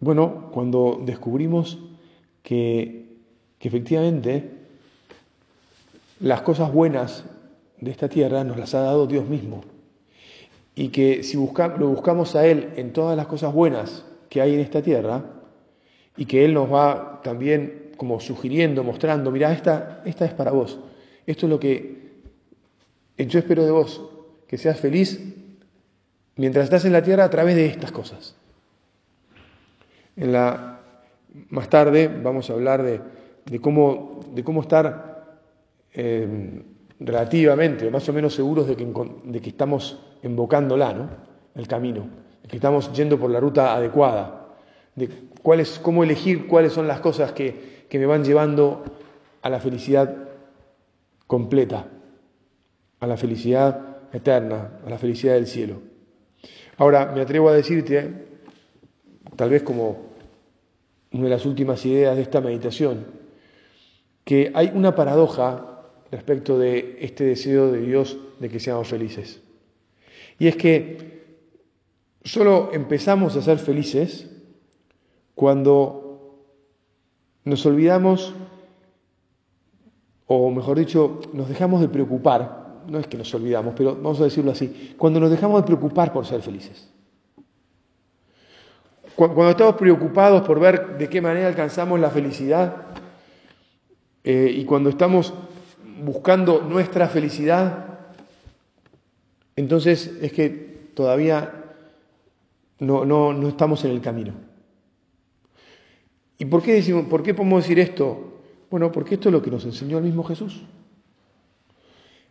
bueno, 0.00 0.50
cuando 0.52 0.98
descubrimos 1.04 1.78
que, 2.42 3.08
que 3.58 3.68
efectivamente 3.68 4.50
las 6.20 6.40
cosas 6.40 6.72
buenas 6.72 7.24
de 7.78 7.90
esta 7.90 8.08
tierra 8.08 8.42
nos 8.42 8.56
las 8.56 8.74
ha 8.74 8.80
dado 8.80 9.06
Dios 9.06 9.28
mismo 9.28 9.62
y 10.74 10.88
que 10.88 11.22
si 11.22 11.36
lo 11.36 11.88
buscamos 11.88 12.34
a 12.34 12.46
Él 12.46 12.70
en 12.76 12.92
todas 12.92 13.16
las 13.16 13.26
cosas 13.26 13.52
buenas 13.52 14.04
que 14.28 14.40
hay 14.40 14.54
en 14.54 14.60
esta 14.60 14.82
tierra, 14.82 15.24
y 16.16 16.26
que 16.26 16.44
Él 16.44 16.54
nos 16.54 16.72
va 16.72 17.20
también 17.22 17.92
como 17.96 18.20
sugiriendo, 18.20 18.84
mostrando, 18.84 19.30
mira, 19.30 19.52
esta, 19.52 20.02
esta 20.04 20.24
es 20.24 20.32
para 20.32 20.50
vos, 20.50 20.78
esto 21.26 21.46
es 21.46 21.50
lo 21.50 21.60
que 21.60 22.02
yo 23.16 23.38
espero 23.38 23.64
de 23.64 23.70
vos, 23.70 24.02
que 24.48 24.58
seas 24.58 24.80
feliz 24.80 25.20
mientras 26.36 26.64
estás 26.64 26.84
en 26.84 26.92
la 26.92 27.02
tierra 27.02 27.24
a 27.24 27.30
través 27.30 27.54
de 27.54 27.66
estas 27.66 27.92
cosas. 27.92 28.34
En 30.16 30.32
la, 30.32 30.80
más 31.50 31.68
tarde 31.68 32.08
vamos 32.08 32.50
a 32.50 32.54
hablar 32.54 32.82
de, 32.82 33.60
cómo, 33.60 34.20
de 34.34 34.42
cómo 34.42 34.62
estar 34.62 35.38
eh, 35.92 36.62
relativamente, 37.04 37.90
más 37.90 38.08
o 38.08 38.12
menos 38.12 38.34
seguros 38.34 38.66
de 38.66 38.76
que, 38.76 38.86
de 39.24 39.40
que 39.40 39.48
estamos 39.50 39.98
invocándola, 40.22 40.92
¿no? 40.92 41.10
El 41.54 41.66
camino, 41.68 42.06
de 42.42 42.48
que 42.48 42.56
estamos 42.56 42.92
yendo 42.92 43.18
por 43.18 43.30
la 43.30 43.40
ruta 43.40 43.74
adecuada, 43.74 44.48
de 44.94 45.08
cuál 45.42 45.60
es, 45.60 45.78
cómo 45.78 46.04
elegir 46.04 46.46
cuáles 46.46 46.72
son 46.72 46.86
las 46.86 47.00
cosas 47.00 47.32
que, 47.32 47.86
que 47.88 47.98
me 47.98 48.06
van 48.06 48.24
llevando 48.24 48.84
a 49.42 49.50
la 49.50 49.60
felicidad 49.60 50.16
completa, 51.26 51.86
a 53.00 53.06
la 53.06 53.16
felicidad 53.16 53.98
eterna, 54.12 54.80
a 54.86 54.90
la 54.90 54.98
felicidad 54.98 55.34
del 55.34 55.46
cielo. 55.46 55.80
Ahora, 56.76 57.12
me 57.14 57.20
atrevo 57.20 57.48
a 57.48 57.54
decirte, 57.54 58.26
tal 59.36 59.50
vez 59.50 59.62
como 59.62 60.12
una 61.12 61.24
de 61.24 61.30
las 61.30 61.44
últimas 61.44 61.84
ideas 61.84 62.16
de 62.16 62.22
esta 62.22 62.40
meditación, 62.40 63.06
que 64.24 64.52
hay 64.54 64.72
una 64.74 64.94
paradoja 64.94 65.71
respecto 66.12 66.58
de 66.58 66.98
este 67.00 67.24
deseo 67.24 67.72
de 67.72 67.80
Dios 67.80 68.18
de 68.38 68.50
que 68.50 68.60
seamos 68.60 68.86
felices. 68.86 69.40
Y 70.38 70.46
es 70.46 70.56
que 70.56 71.24
solo 72.22 72.70
empezamos 72.72 73.34
a 73.34 73.42
ser 73.42 73.58
felices 73.58 74.30
cuando 75.34 76.38
nos 77.44 77.64
olvidamos, 77.64 78.34
o 80.26 80.50
mejor 80.50 80.78
dicho, 80.78 81.20
nos 81.32 81.48
dejamos 81.48 81.80
de 81.80 81.88
preocupar, 81.88 82.82
no 82.86 82.98
es 82.98 83.06
que 83.06 83.16
nos 83.16 83.34
olvidamos, 83.34 83.74
pero 83.74 83.96
vamos 83.96 84.20
a 84.20 84.24
decirlo 84.24 84.50
así, 84.50 84.94
cuando 84.98 85.18
nos 85.18 85.30
dejamos 85.30 85.62
de 85.62 85.66
preocupar 85.66 86.12
por 86.12 86.26
ser 86.26 86.42
felices. 86.42 86.90
Cuando 89.16 89.50
estamos 89.50 89.76
preocupados 89.76 90.42
por 90.42 90.60
ver 90.60 90.98
de 90.98 91.08
qué 91.08 91.22
manera 91.22 91.48
alcanzamos 91.48 91.98
la 91.98 92.10
felicidad 92.10 92.76
eh, 94.24 94.52
y 94.54 94.64
cuando 94.64 94.90
estamos 94.90 95.32
buscando 96.02 96.62
nuestra 96.62 97.08
felicidad, 97.08 97.98
entonces 99.56 100.18
es 100.20 100.32
que 100.32 100.48
todavía 100.94 101.64
no, 102.78 103.04
no, 103.04 103.32
no 103.32 103.48
estamos 103.48 103.84
en 103.84 103.90
el 103.90 104.00
camino. 104.00 104.32
¿Y 106.38 106.44
por 106.46 106.62
qué, 106.62 106.74
decimos, 106.74 107.06
por 107.06 107.22
qué 107.22 107.34
podemos 107.34 107.62
decir 107.62 107.78
esto? 107.78 108.32
Bueno, 108.70 108.90
porque 108.90 109.14
esto 109.14 109.28
es 109.28 109.32
lo 109.32 109.42
que 109.42 109.50
nos 109.50 109.64
enseñó 109.64 109.98
el 109.98 110.04
mismo 110.04 110.24
Jesús. 110.24 110.62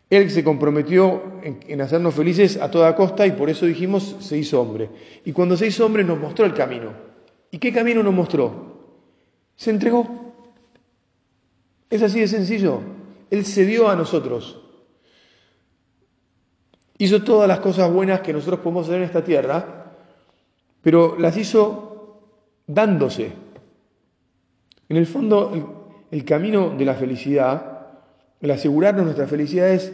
Él 0.10 0.30
se 0.30 0.43
comprometió 0.43 1.39
en, 1.41 1.80
hacernos 1.80 2.15
felices 2.15 2.58
a 2.58 2.69
toda 2.69 2.93
costa 2.97 3.26
y 3.26 3.32
por 3.32 3.50
eso 3.50 3.65
dijimos 3.65 4.17
se 4.19 4.38
hizo 4.38 4.62
hombre. 4.62 4.89
Y 5.24 5.32
cuando 5.32 5.56
se 5.56 5.67
hizo 5.67 5.86
hombre 5.86 6.04
nos 6.04 6.19
mostró 6.19 6.45
el 6.45 6.54
camino. 6.54 6.91
¿Y 7.50 7.60
qué 7.60 7.71
camino 7.71 8.04
nos 8.04 8.13
mostró? 8.13 8.97
Se 9.56 9.69
entregó. 9.69 10.34
Es 11.89 12.04
así 12.04 12.19
de 12.19 12.28
sencillo. 12.28 12.82
Él 13.32 13.46
se 13.46 13.65
dio 13.65 13.89
a 13.89 13.96
nosotros. 13.96 14.62
Hizo 17.00 17.24
todas 17.24 17.48
las 17.48 17.62
cosas 17.62 17.91
buenas 17.91 18.22
que 18.22 18.34
nosotros 18.34 18.60
podemos 18.60 18.86
hacer 18.86 18.98
en 18.98 19.04
esta 19.04 19.24
tierra, 19.24 19.94
pero 20.84 21.17
las 21.17 21.36
hizo 21.38 22.20
dándose. 22.67 23.32
En 24.88 24.98
el 24.98 25.08
fondo, 25.08 26.06
el, 26.12 26.26
camino 26.26 26.76
de 26.78 26.86
la 26.86 26.94
felicidad 26.94 27.72
el 28.41 28.52
asegurarnos 28.52 29.06
nuestra 29.06 29.28
felicidad 29.28 29.70
es 29.70 29.94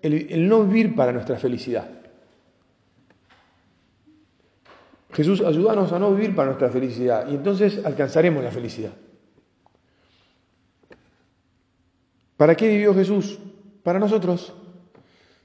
el, 0.00 0.48
no 0.48 0.64
vivir 0.64 0.96
para 0.96 1.12
nuestra 1.12 1.36
felicidad. 1.36 1.88
Jesús, 5.12 5.42
ayúdanos 5.42 5.92
a 5.92 5.98
no 5.98 6.12
vivir 6.14 6.34
para 6.34 6.46
nuestra 6.46 6.70
felicidad 6.70 7.28
y 7.30 7.34
entonces 7.34 7.84
alcanzaremos 7.84 8.42
la 8.42 8.50
felicidad. 8.50 8.92
¿Para 12.42 12.56
qué 12.56 12.66
vivió 12.66 12.92
Jesús? 12.92 13.38
Para 13.84 14.00
nosotros. 14.00 14.52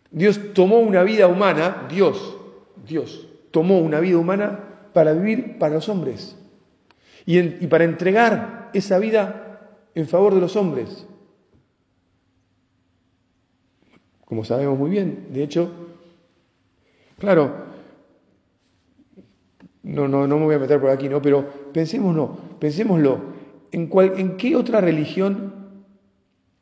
Dios 0.09 0.41
tomó 0.55 0.79
una 0.79 1.03
vida 1.03 1.27
humana, 1.27 1.85
Dios, 1.87 2.35
Dios, 2.87 3.27
tomó 3.51 3.77
una 3.77 3.99
vida 3.99 4.17
humana 4.17 4.89
para 4.93 5.13
vivir 5.13 5.59
para 5.59 5.75
los 5.75 5.89
hombres 5.89 6.35
y, 7.23 7.67
para 7.67 7.83
entregar 7.83 8.71
esa 8.73 8.97
vida 8.97 9.77
en 9.93 10.07
favor 10.07 10.33
de 10.33 10.41
los 10.41 10.55
hombres. 10.55 11.05
como 14.25 14.43
sabemos 14.43 14.79
muy 14.79 14.89
bien. 14.89 15.27
De 15.29 15.43
hecho, 15.43 15.71
claro, 17.19 17.57
no, 19.83 20.07
no, 20.07 20.25
no 20.25 20.39
me 20.39 20.45
voy 20.45 20.55
a 20.55 20.59
meter 20.59 20.81
por 20.81 20.89
aquí, 20.89 21.09
¿no? 21.09 21.21
Pero 21.21 21.47
pensémoslo, 21.73 22.35
pensémoslo, 22.59 23.19
¿en, 23.71 23.85
cuál, 23.85 24.13
¿en 24.17 24.35
qué 24.35 24.55
otra 24.55 24.81
religión, 24.81 25.56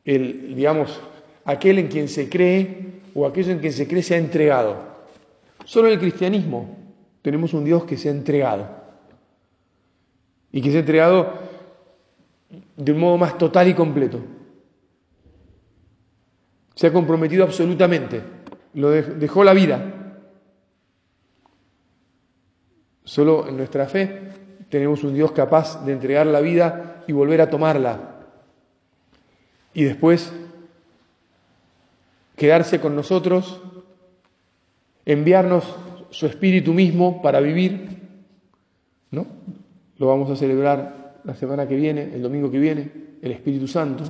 el, 0.05 0.55
digamos, 0.55 1.01
aquel 1.43 1.79
en 1.79 1.87
quien 1.87 2.07
se 2.07 2.29
cree 2.29 3.01
o 3.13 3.25
aquello 3.25 3.51
en 3.51 3.59
quien 3.59 3.73
se 3.73 3.87
cree 3.87 4.03
se 4.03 4.15
ha 4.15 4.17
entregado? 4.17 4.95
Solo 5.65 5.87
en 5.87 5.93
el 5.93 5.99
cristianismo 5.99 6.77
tenemos 7.21 7.53
un 7.53 7.65
Dios 7.65 7.85
que 7.85 7.97
se 7.97 8.09
ha 8.09 8.11
entregado. 8.11 8.69
Y 10.51 10.61
que 10.61 10.71
se 10.71 10.77
ha 10.77 10.81
entregado 10.81 11.33
de 12.77 12.91
un 12.91 12.99
modo 12.99 13.17
más 13.17 13.37
total 13.37 13.67
y 13.67 13.73
completo. 13.73 14.19
Se 16.75 16.87
ha 16.87 16.93
comprometido 16.93 17.43
absolutamente. 17.43 18.21
Lo 18.75 18.89
dejó 18.91 19.43
la 19.43 19.53
vida. 19.53 19.91
Solo 23.03 23.47
en 23.47 23.57
nuestra 23.57 23.87
fe 23.87 24.21
tenemos 24.69 25.03
un 25.03 25.13
Dios 25.13 25.31
capaz 25.31 25.85
de 25.85 25.93
entregar 25.93 26.27
la 26.27 26.41
vida 26.41 27.03
y 27.07 27.13
volver 27.13 27.41
a 27.41 27.49
tomarla. 27.49 28.14
Y 29.75 29.83
después 29.83 30.33
quedarse 32.35 32.81
con 32.81 32.95
nosotros, 32.95 33.61
enviarnos 35.05 35.63
su 36.09 36.25
espíritu 36.25 36.73
mismo 36.73 37.21
para 37.21 37.39
vivir. 37.39 38.01
¿No? 39.11 39.27
Lo 39.97 40.07
vamos 40.07 40.31
a 40.31 40.35
celebrar 40.35 41.19
la 41.23 41.35
semana 41.35 41.67
que 41.67 41.75
viene, 41.75 42.15
el 42.15 42.23
domingo 42.23 42.49
que 42.49 42.59
viene, 42.59 42.91
el 43.21 43.31
Espíritu 43.31 43.67
Santo 43.67 44.03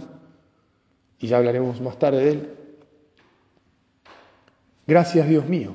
y 1.20 1.28
ya 1.28 1.38
hablaremos 1.38 1.82
más 1.82 1.98
tarde 1.98 2.24
de 2.24 2.32
él. 2.32 2.50
Gracias 4.88 5.28
Dios 5.28 5.48
mío. 5.48 5.74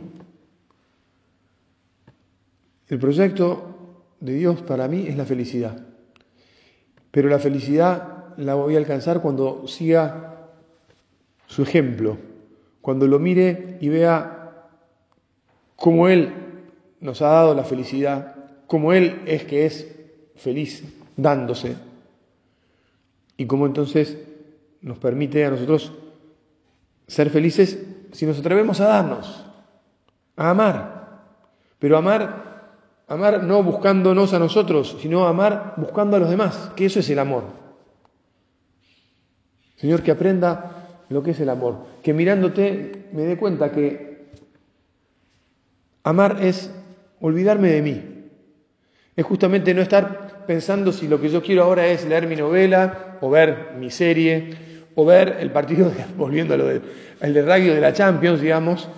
El 2.89 2.99
proyecto 2.99 3.97
de 4.21 4.35
Dios 4.35 4.63
para 4.63 4.89
mí 4.89 5.07
es 5.07 5.17
la 5.17 5.25
felicidad, 5.25 5.87
pero 7.11 7.29
la 7.29 7.39
felicidad 7.39 8.10
la 8.37 8.55
voy 8.55 8.75
a 8.75 8.79
alcanzar 8.79 9.21
cuando 9.21 9.67
siga 9.67 10.49
su 11.47 11.63
ejemplo, 11.63 12.17
cuando 12.81 13.07
lo 13.07 13.19
mire 13.19 13.79
y 13.81 13.89
vea 13.89 14.69
cómo 15.77 16.09
Él 16.09 16.33
nos 17.01 17.23
ha 17.23 17.29
dado 17.29 17.55
la 17.55 17.65
felicidad, 17.65 18.37
cómo 18.67 18.93
Él 18.93 19.23
es 19.27 19.45
que 19.45 19.67
es 19.67 19.95
feliz 20.37 20.85
dándose, 21.17 21.77
y 23.37 23.47
cómo 23.47 23.65
entonces 23.65 24.19
nos 24.83 24.99
permite 24.99 25.47
a 25.47 25.51
nosotros 25.51 25.93
ser 27.07 27.31
felices 27.31 27.79
si 28.13 28.27
nos 28.27 28.39
atrevemos 28.39 28.81
a 28.81 28.89
darnos, 28.89 29.47
a 30.37 30.51
amar. 30.51 31.23
Pero 31.79 31.97
amar, 31.97 32.75
amar 33.09 33.43
no 33.43 33.63
buscándonos 33.63 34.35
a 34.35 34.39
nosotros, 34.39 34.97
sino 35.01 35.27
amar 35.27 35.73
buscando 35.79 36.17
a 36.17 36.21
los 36.21 36.29
demás, 36.29 36.71
que 36.77 36.85
eso 36.85 37.01
es 37.01 37.09
el 37.09 37.19
amor. 37.19 37.45
Señor, 39.81 40.03
que 40.03 40.11
aprenda 40.11 41.05
lo 41.09 41.23
que 41.23 41.31
es 41.31 41.41
el 41.41 41.49
amor, 41.49 41.87
que 42.03 42.13
mirándote 42.13 43.09
me 43.13 43.23
dé 43.23 43.39
cuenta 43.39 43.73
que 43.73 44.27
amar 46.03 46.39
es 46.43 46.71
olvidarme 47.21 47.71
de 47.71 47.83
mí, 47.83 48.03
es 49.17 49.25
justamente 49.25 49.73
no 49.73 49.81
estar 49.81 50.45
pensando 50.47 50.93
si 50.93 51.09
lo 51.09 51.21
que 51.21 51.31
yo 51.31 51.43
quiero 51.43 51.63
ahora 51.63 51.87
es 51.87 52.05
leer 52.05 52.27
mi 52.27 52.37
novela 52.37 53.19
o 53.21 53.31
ver 53.31 53.73
mi 53.79 53.91
serie 53.91 54.51
o 54.95 55.05
ver 55.05 55.39
el 55.41 55.51
partido, 55.51 55.91
volviendo 56.17 56.55
a 56.55 56.57
lo 56.59 56.67
del 56.67 56.83
el 57.21 57.35
de 57.35 57.43
rugby 57.43 57.69
de 57.69 57.81
la 57.81 57.93
Champions, 57.93 58.41
digamos, 58.41 58.89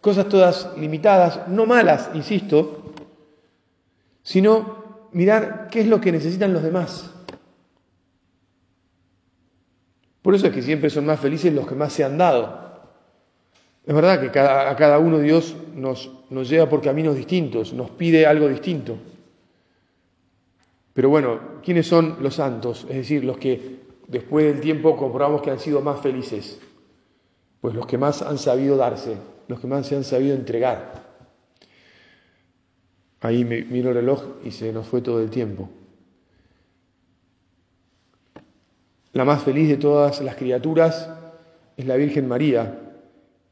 cosas 0.00 0.28
todas 0.28 0.70
limitadas, 0.76 1.48
no 1.48 1.66
malas, 1.66 2.10
insisto, 2.14 2.92
sino 4.22 5.08
mirar 5.12 5.68
qué 5.70 5.80
es 5.80 5.86
lo 5.86 6.00
que 6.00 6.12
necesitan 6.12 6.52
los 6.52 6.62
demás. 6.62 7.12
Por 10.28 10.34
eso 10.34 10.48
es 10.48 10.52
que 10.52 10.60
siempre 10.60 10.90
son 10.90 11.06
más 11.06 11.20
felices 11.20 11.54
los 11.54 11.66
que 11.66 11.74
más 11.74 11.90
se 11.90 12.04
han 12.04 12.18
dado. 12.18 12.82
Es 13.86 13.94
verdad 13.94 14.20
que 14.20 14.38
a 14.38 14.76
cada 14.76 14.98
uno 14.98 15.20
Dios 15.20 15.56
nos, 15.74 16.10
nos 16.28 16.50
lleva 16.50 16.68
por 16.68 16.82
caminos 16.82 17.16
distintos, 17.16 17.72
nos 17.72 17.88
pide 17.92 18.26
algo 18.26 18.46
distinto. 18.46 18.98
Pero 20.92 21.08
bueno, 21.08 21.40
¿quiénes 21.64 21.86
son 21.86 22.18
los 22.20 22.34
santos? 22.34 22.84
Es 22.90 22.96
decir, 22.96 23.24
los 23.24 23.38
que 23.38 23.78
después 24.06 24.44
del 24.44 24.60
tiempo 24.60 24.98
comprobamos 24.98 25.40
que 25.40 25.50
han 25.50 25.60
sido 25.60 25.80
más 25.80 25.98
felices. 26.02 26.60
Pues 27.62 27.74
los 27.74 27.86
que 27.86 27.96
más 27.96 28.20
han 28.20 28.36
sabido 28.36 28.76
darse, 28.76 29.16
los 29.46 29.58
que 29.58 29.66
más 29.66 29.86
se 29.86 29.96
han 29.96 30.04
sabido 30.04 30.34
entregar. 30.34 31.06
Ahí 33.22 33.46
miro 33.46 33.88
el 33.88 33.94
reloj 33.94 34.24
y 34.44 34.50
se 34.50 34.74
nos 34.74 34.88
fue 34.88 35.00
todo 35.00 35.22
el 35.22 35.30
tiempo. 35.30 35.70
La 39.12 39.24
más 39.24 39.42
feliz 39.42 39.68
de 39.68 39.76
todas 39.76 40.20
las 40.20 40.36
criaturas 40.36 41.10
es 41.76 41.86
la 41.86 41.96
Virgen 41.96 42.28
María, 42.28 42.88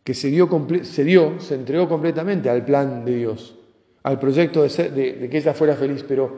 que 0.05 0.15
se 0.15 0.29
dio, 0.29 0.49
se, 0.83 1.05
dio, 1.05 1.41
se 1.41 1.55
entregó 1.55 1.89
completamente 1.89 2.51
al 2.51 2.65
plan 2.65 3.05
de 3.05 3.17
Dios, 3.17 3.57
al 4.03 4.21
proyecto 4.21 4.63
de, 4.63 5.29
que 5.31 5.39
ella 5.39 5.55
fuera 5.55 5.75
feliz, 5.75 6.05
pero, 6.07 6.37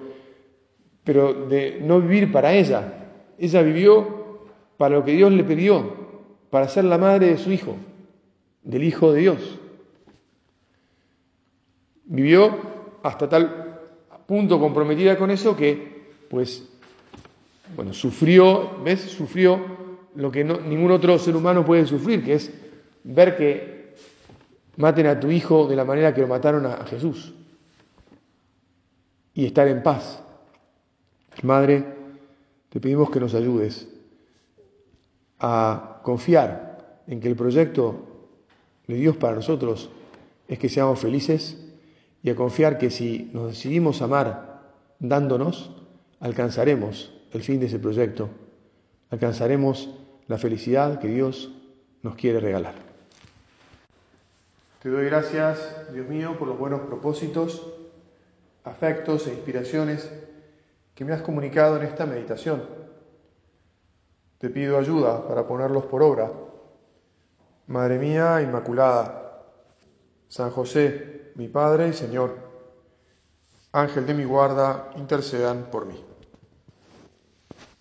pero 1.04 1.46
de 1.46 1.80
no 1.82 2.00
vivir 2.00 2.32
para 2.32 2.54
ella, 2.54 3.08
ella 3.38 3.62
vivió 3.62 4.46
para 4.76 4.96
lo 4.96 5.04
que 5.04 5.12
Dios 5.12 5.32
le 5.32 5.44
pidió, 5.44 5.92
para 6.50 6.68
ser 6.68 6.84
la 6.84 6.96
madre 6.96 7.26
de 7.26 7.36
su 7.36 7.52
hijo, 7.52 7.76
del 8.62 8.84
Hijo 8.84 9.12
de 9.12 9.20
Dios. 9.20 9.58
Vivió 12.04 12.56
hasta 13.02 13.28
tal 13.28 13.80
punto 14.26 14.58
comprometida 14.58 15.18
con 15.18 15.30
eso 15.30 15.56
que, 15.56 16.06
pues, 16.30 16.66
bueno, 17.76 17.92
sufrió, 17.92 18.82
¿ves? 18.82 19.00
Sufrió 19.00 19.58
lo 20.14 20.30
que 20.30 20.44
ningún 20.44 20.90
otro 20.90 21.18
ser 21.18 21.36
humano 21.36 21.64
puede 21.64 21.86
sufrir, 21.86 22.24
que 22.24 22.34
es 22.34 22.52
ver 23.04 23.36
que 23.36 23.94
maten 24.76 25.06
a 25.06 25.18
tu 25.18 25.30
hijo 25.30 25.66
de 25.66 25.76
la 25.76 25.84
manera 25.84 26.14
que 26.14 26.20
lo 26.20 26.28
mataron 26.28 26.66
a 26.66 26.84
Jesús 26.86 27.34
y 29.34 29.46
estar 29.46 29.68
en 29.68 29.82
paz. 29.82 30.22
Madre, 31.42 31.84
te 32.68 32.80
pedimos 32.80 33.10
que 33.10 33.20
nos 33.20 33.34
ayudes 33.34 33.88
a 35.38 36.00
confiar 36.02 37.02
en 37.06 37.20
que 37.20 37.28
el 37.28 37.36
proyecto 37.36 38.06
de 38.86 38.94
Dios 38.94 39.16
para 39.16 39.36
nosotros 39.36 39.90
es 40.48 40.58
que 40.58 40.68
seamos 40.68 40.98
felices 40.98 41.64
y 42.22 42.30
a 42.30 42.34
confiar 42.34 42.78
que 42.78 42.90
si 42.90 43.30
nos 43.32 43.48
decidimos 43.48 44.02
amar 44.02 44.62
dándonos, 44.98 45.70
alcanzaremos 46.18 47.17
el 47.32 47.42
fin 47.42 47.60
de 47.60 47.66
ese 47.66 47.78
proyecto, 47.78 48.28
alcanzaremos 49.10 49.90
la 50.26 50.38
felicidad 50.38 50.98
que 50.98 51.08
Dios 51.08 51.50
nos 52.02 52.14
quiere 52.14 52.40
regalar. 52.40 52.74
Te 54.82 54.88
doy 54.88 55.06
gracias, 55.06 55.92
Dios 55.92 56.08
mío, 56.08 56.36
por 56.38 56.46
los 56.48 56.58
buenos 56.58 56.80
propósitos, 56.82 57.66
afectos 58.64 59.26
e 59.26 59.32
inspiraciones 59.32 60.10
que 60.94 61.04
me 61.04 61.12
has 61.12 61.22
comunicado 61.22 61.76
en 61.76 61.82
esta 61.82 62.06
meditación. 62.06 62.62
Te 64.38 64.50
pido 64.50 64.78
ayuda 64.78 65.26
para 65.26 65.46
ponerlos 65.46 65.86
por 65.86 66.02
obra. 66.02 66.30
Madre 67.66 67.98
mía 67.98 68.40
Inmaculada, 68.40 69.42
San 70.28 70.50
José, 70.50 71.32
mi 71.34 71.48
Padre 71.48 71.88
y 71.88 71.92
Señor, 71.92 72.36
Ángel 73.72 74.06
de 74.06 74.14
mi 74.14 74.24
guarda, 74.24 74.90
intercedan 74.96 75.68
por 75.70 75.86
mí. 75.86 76.07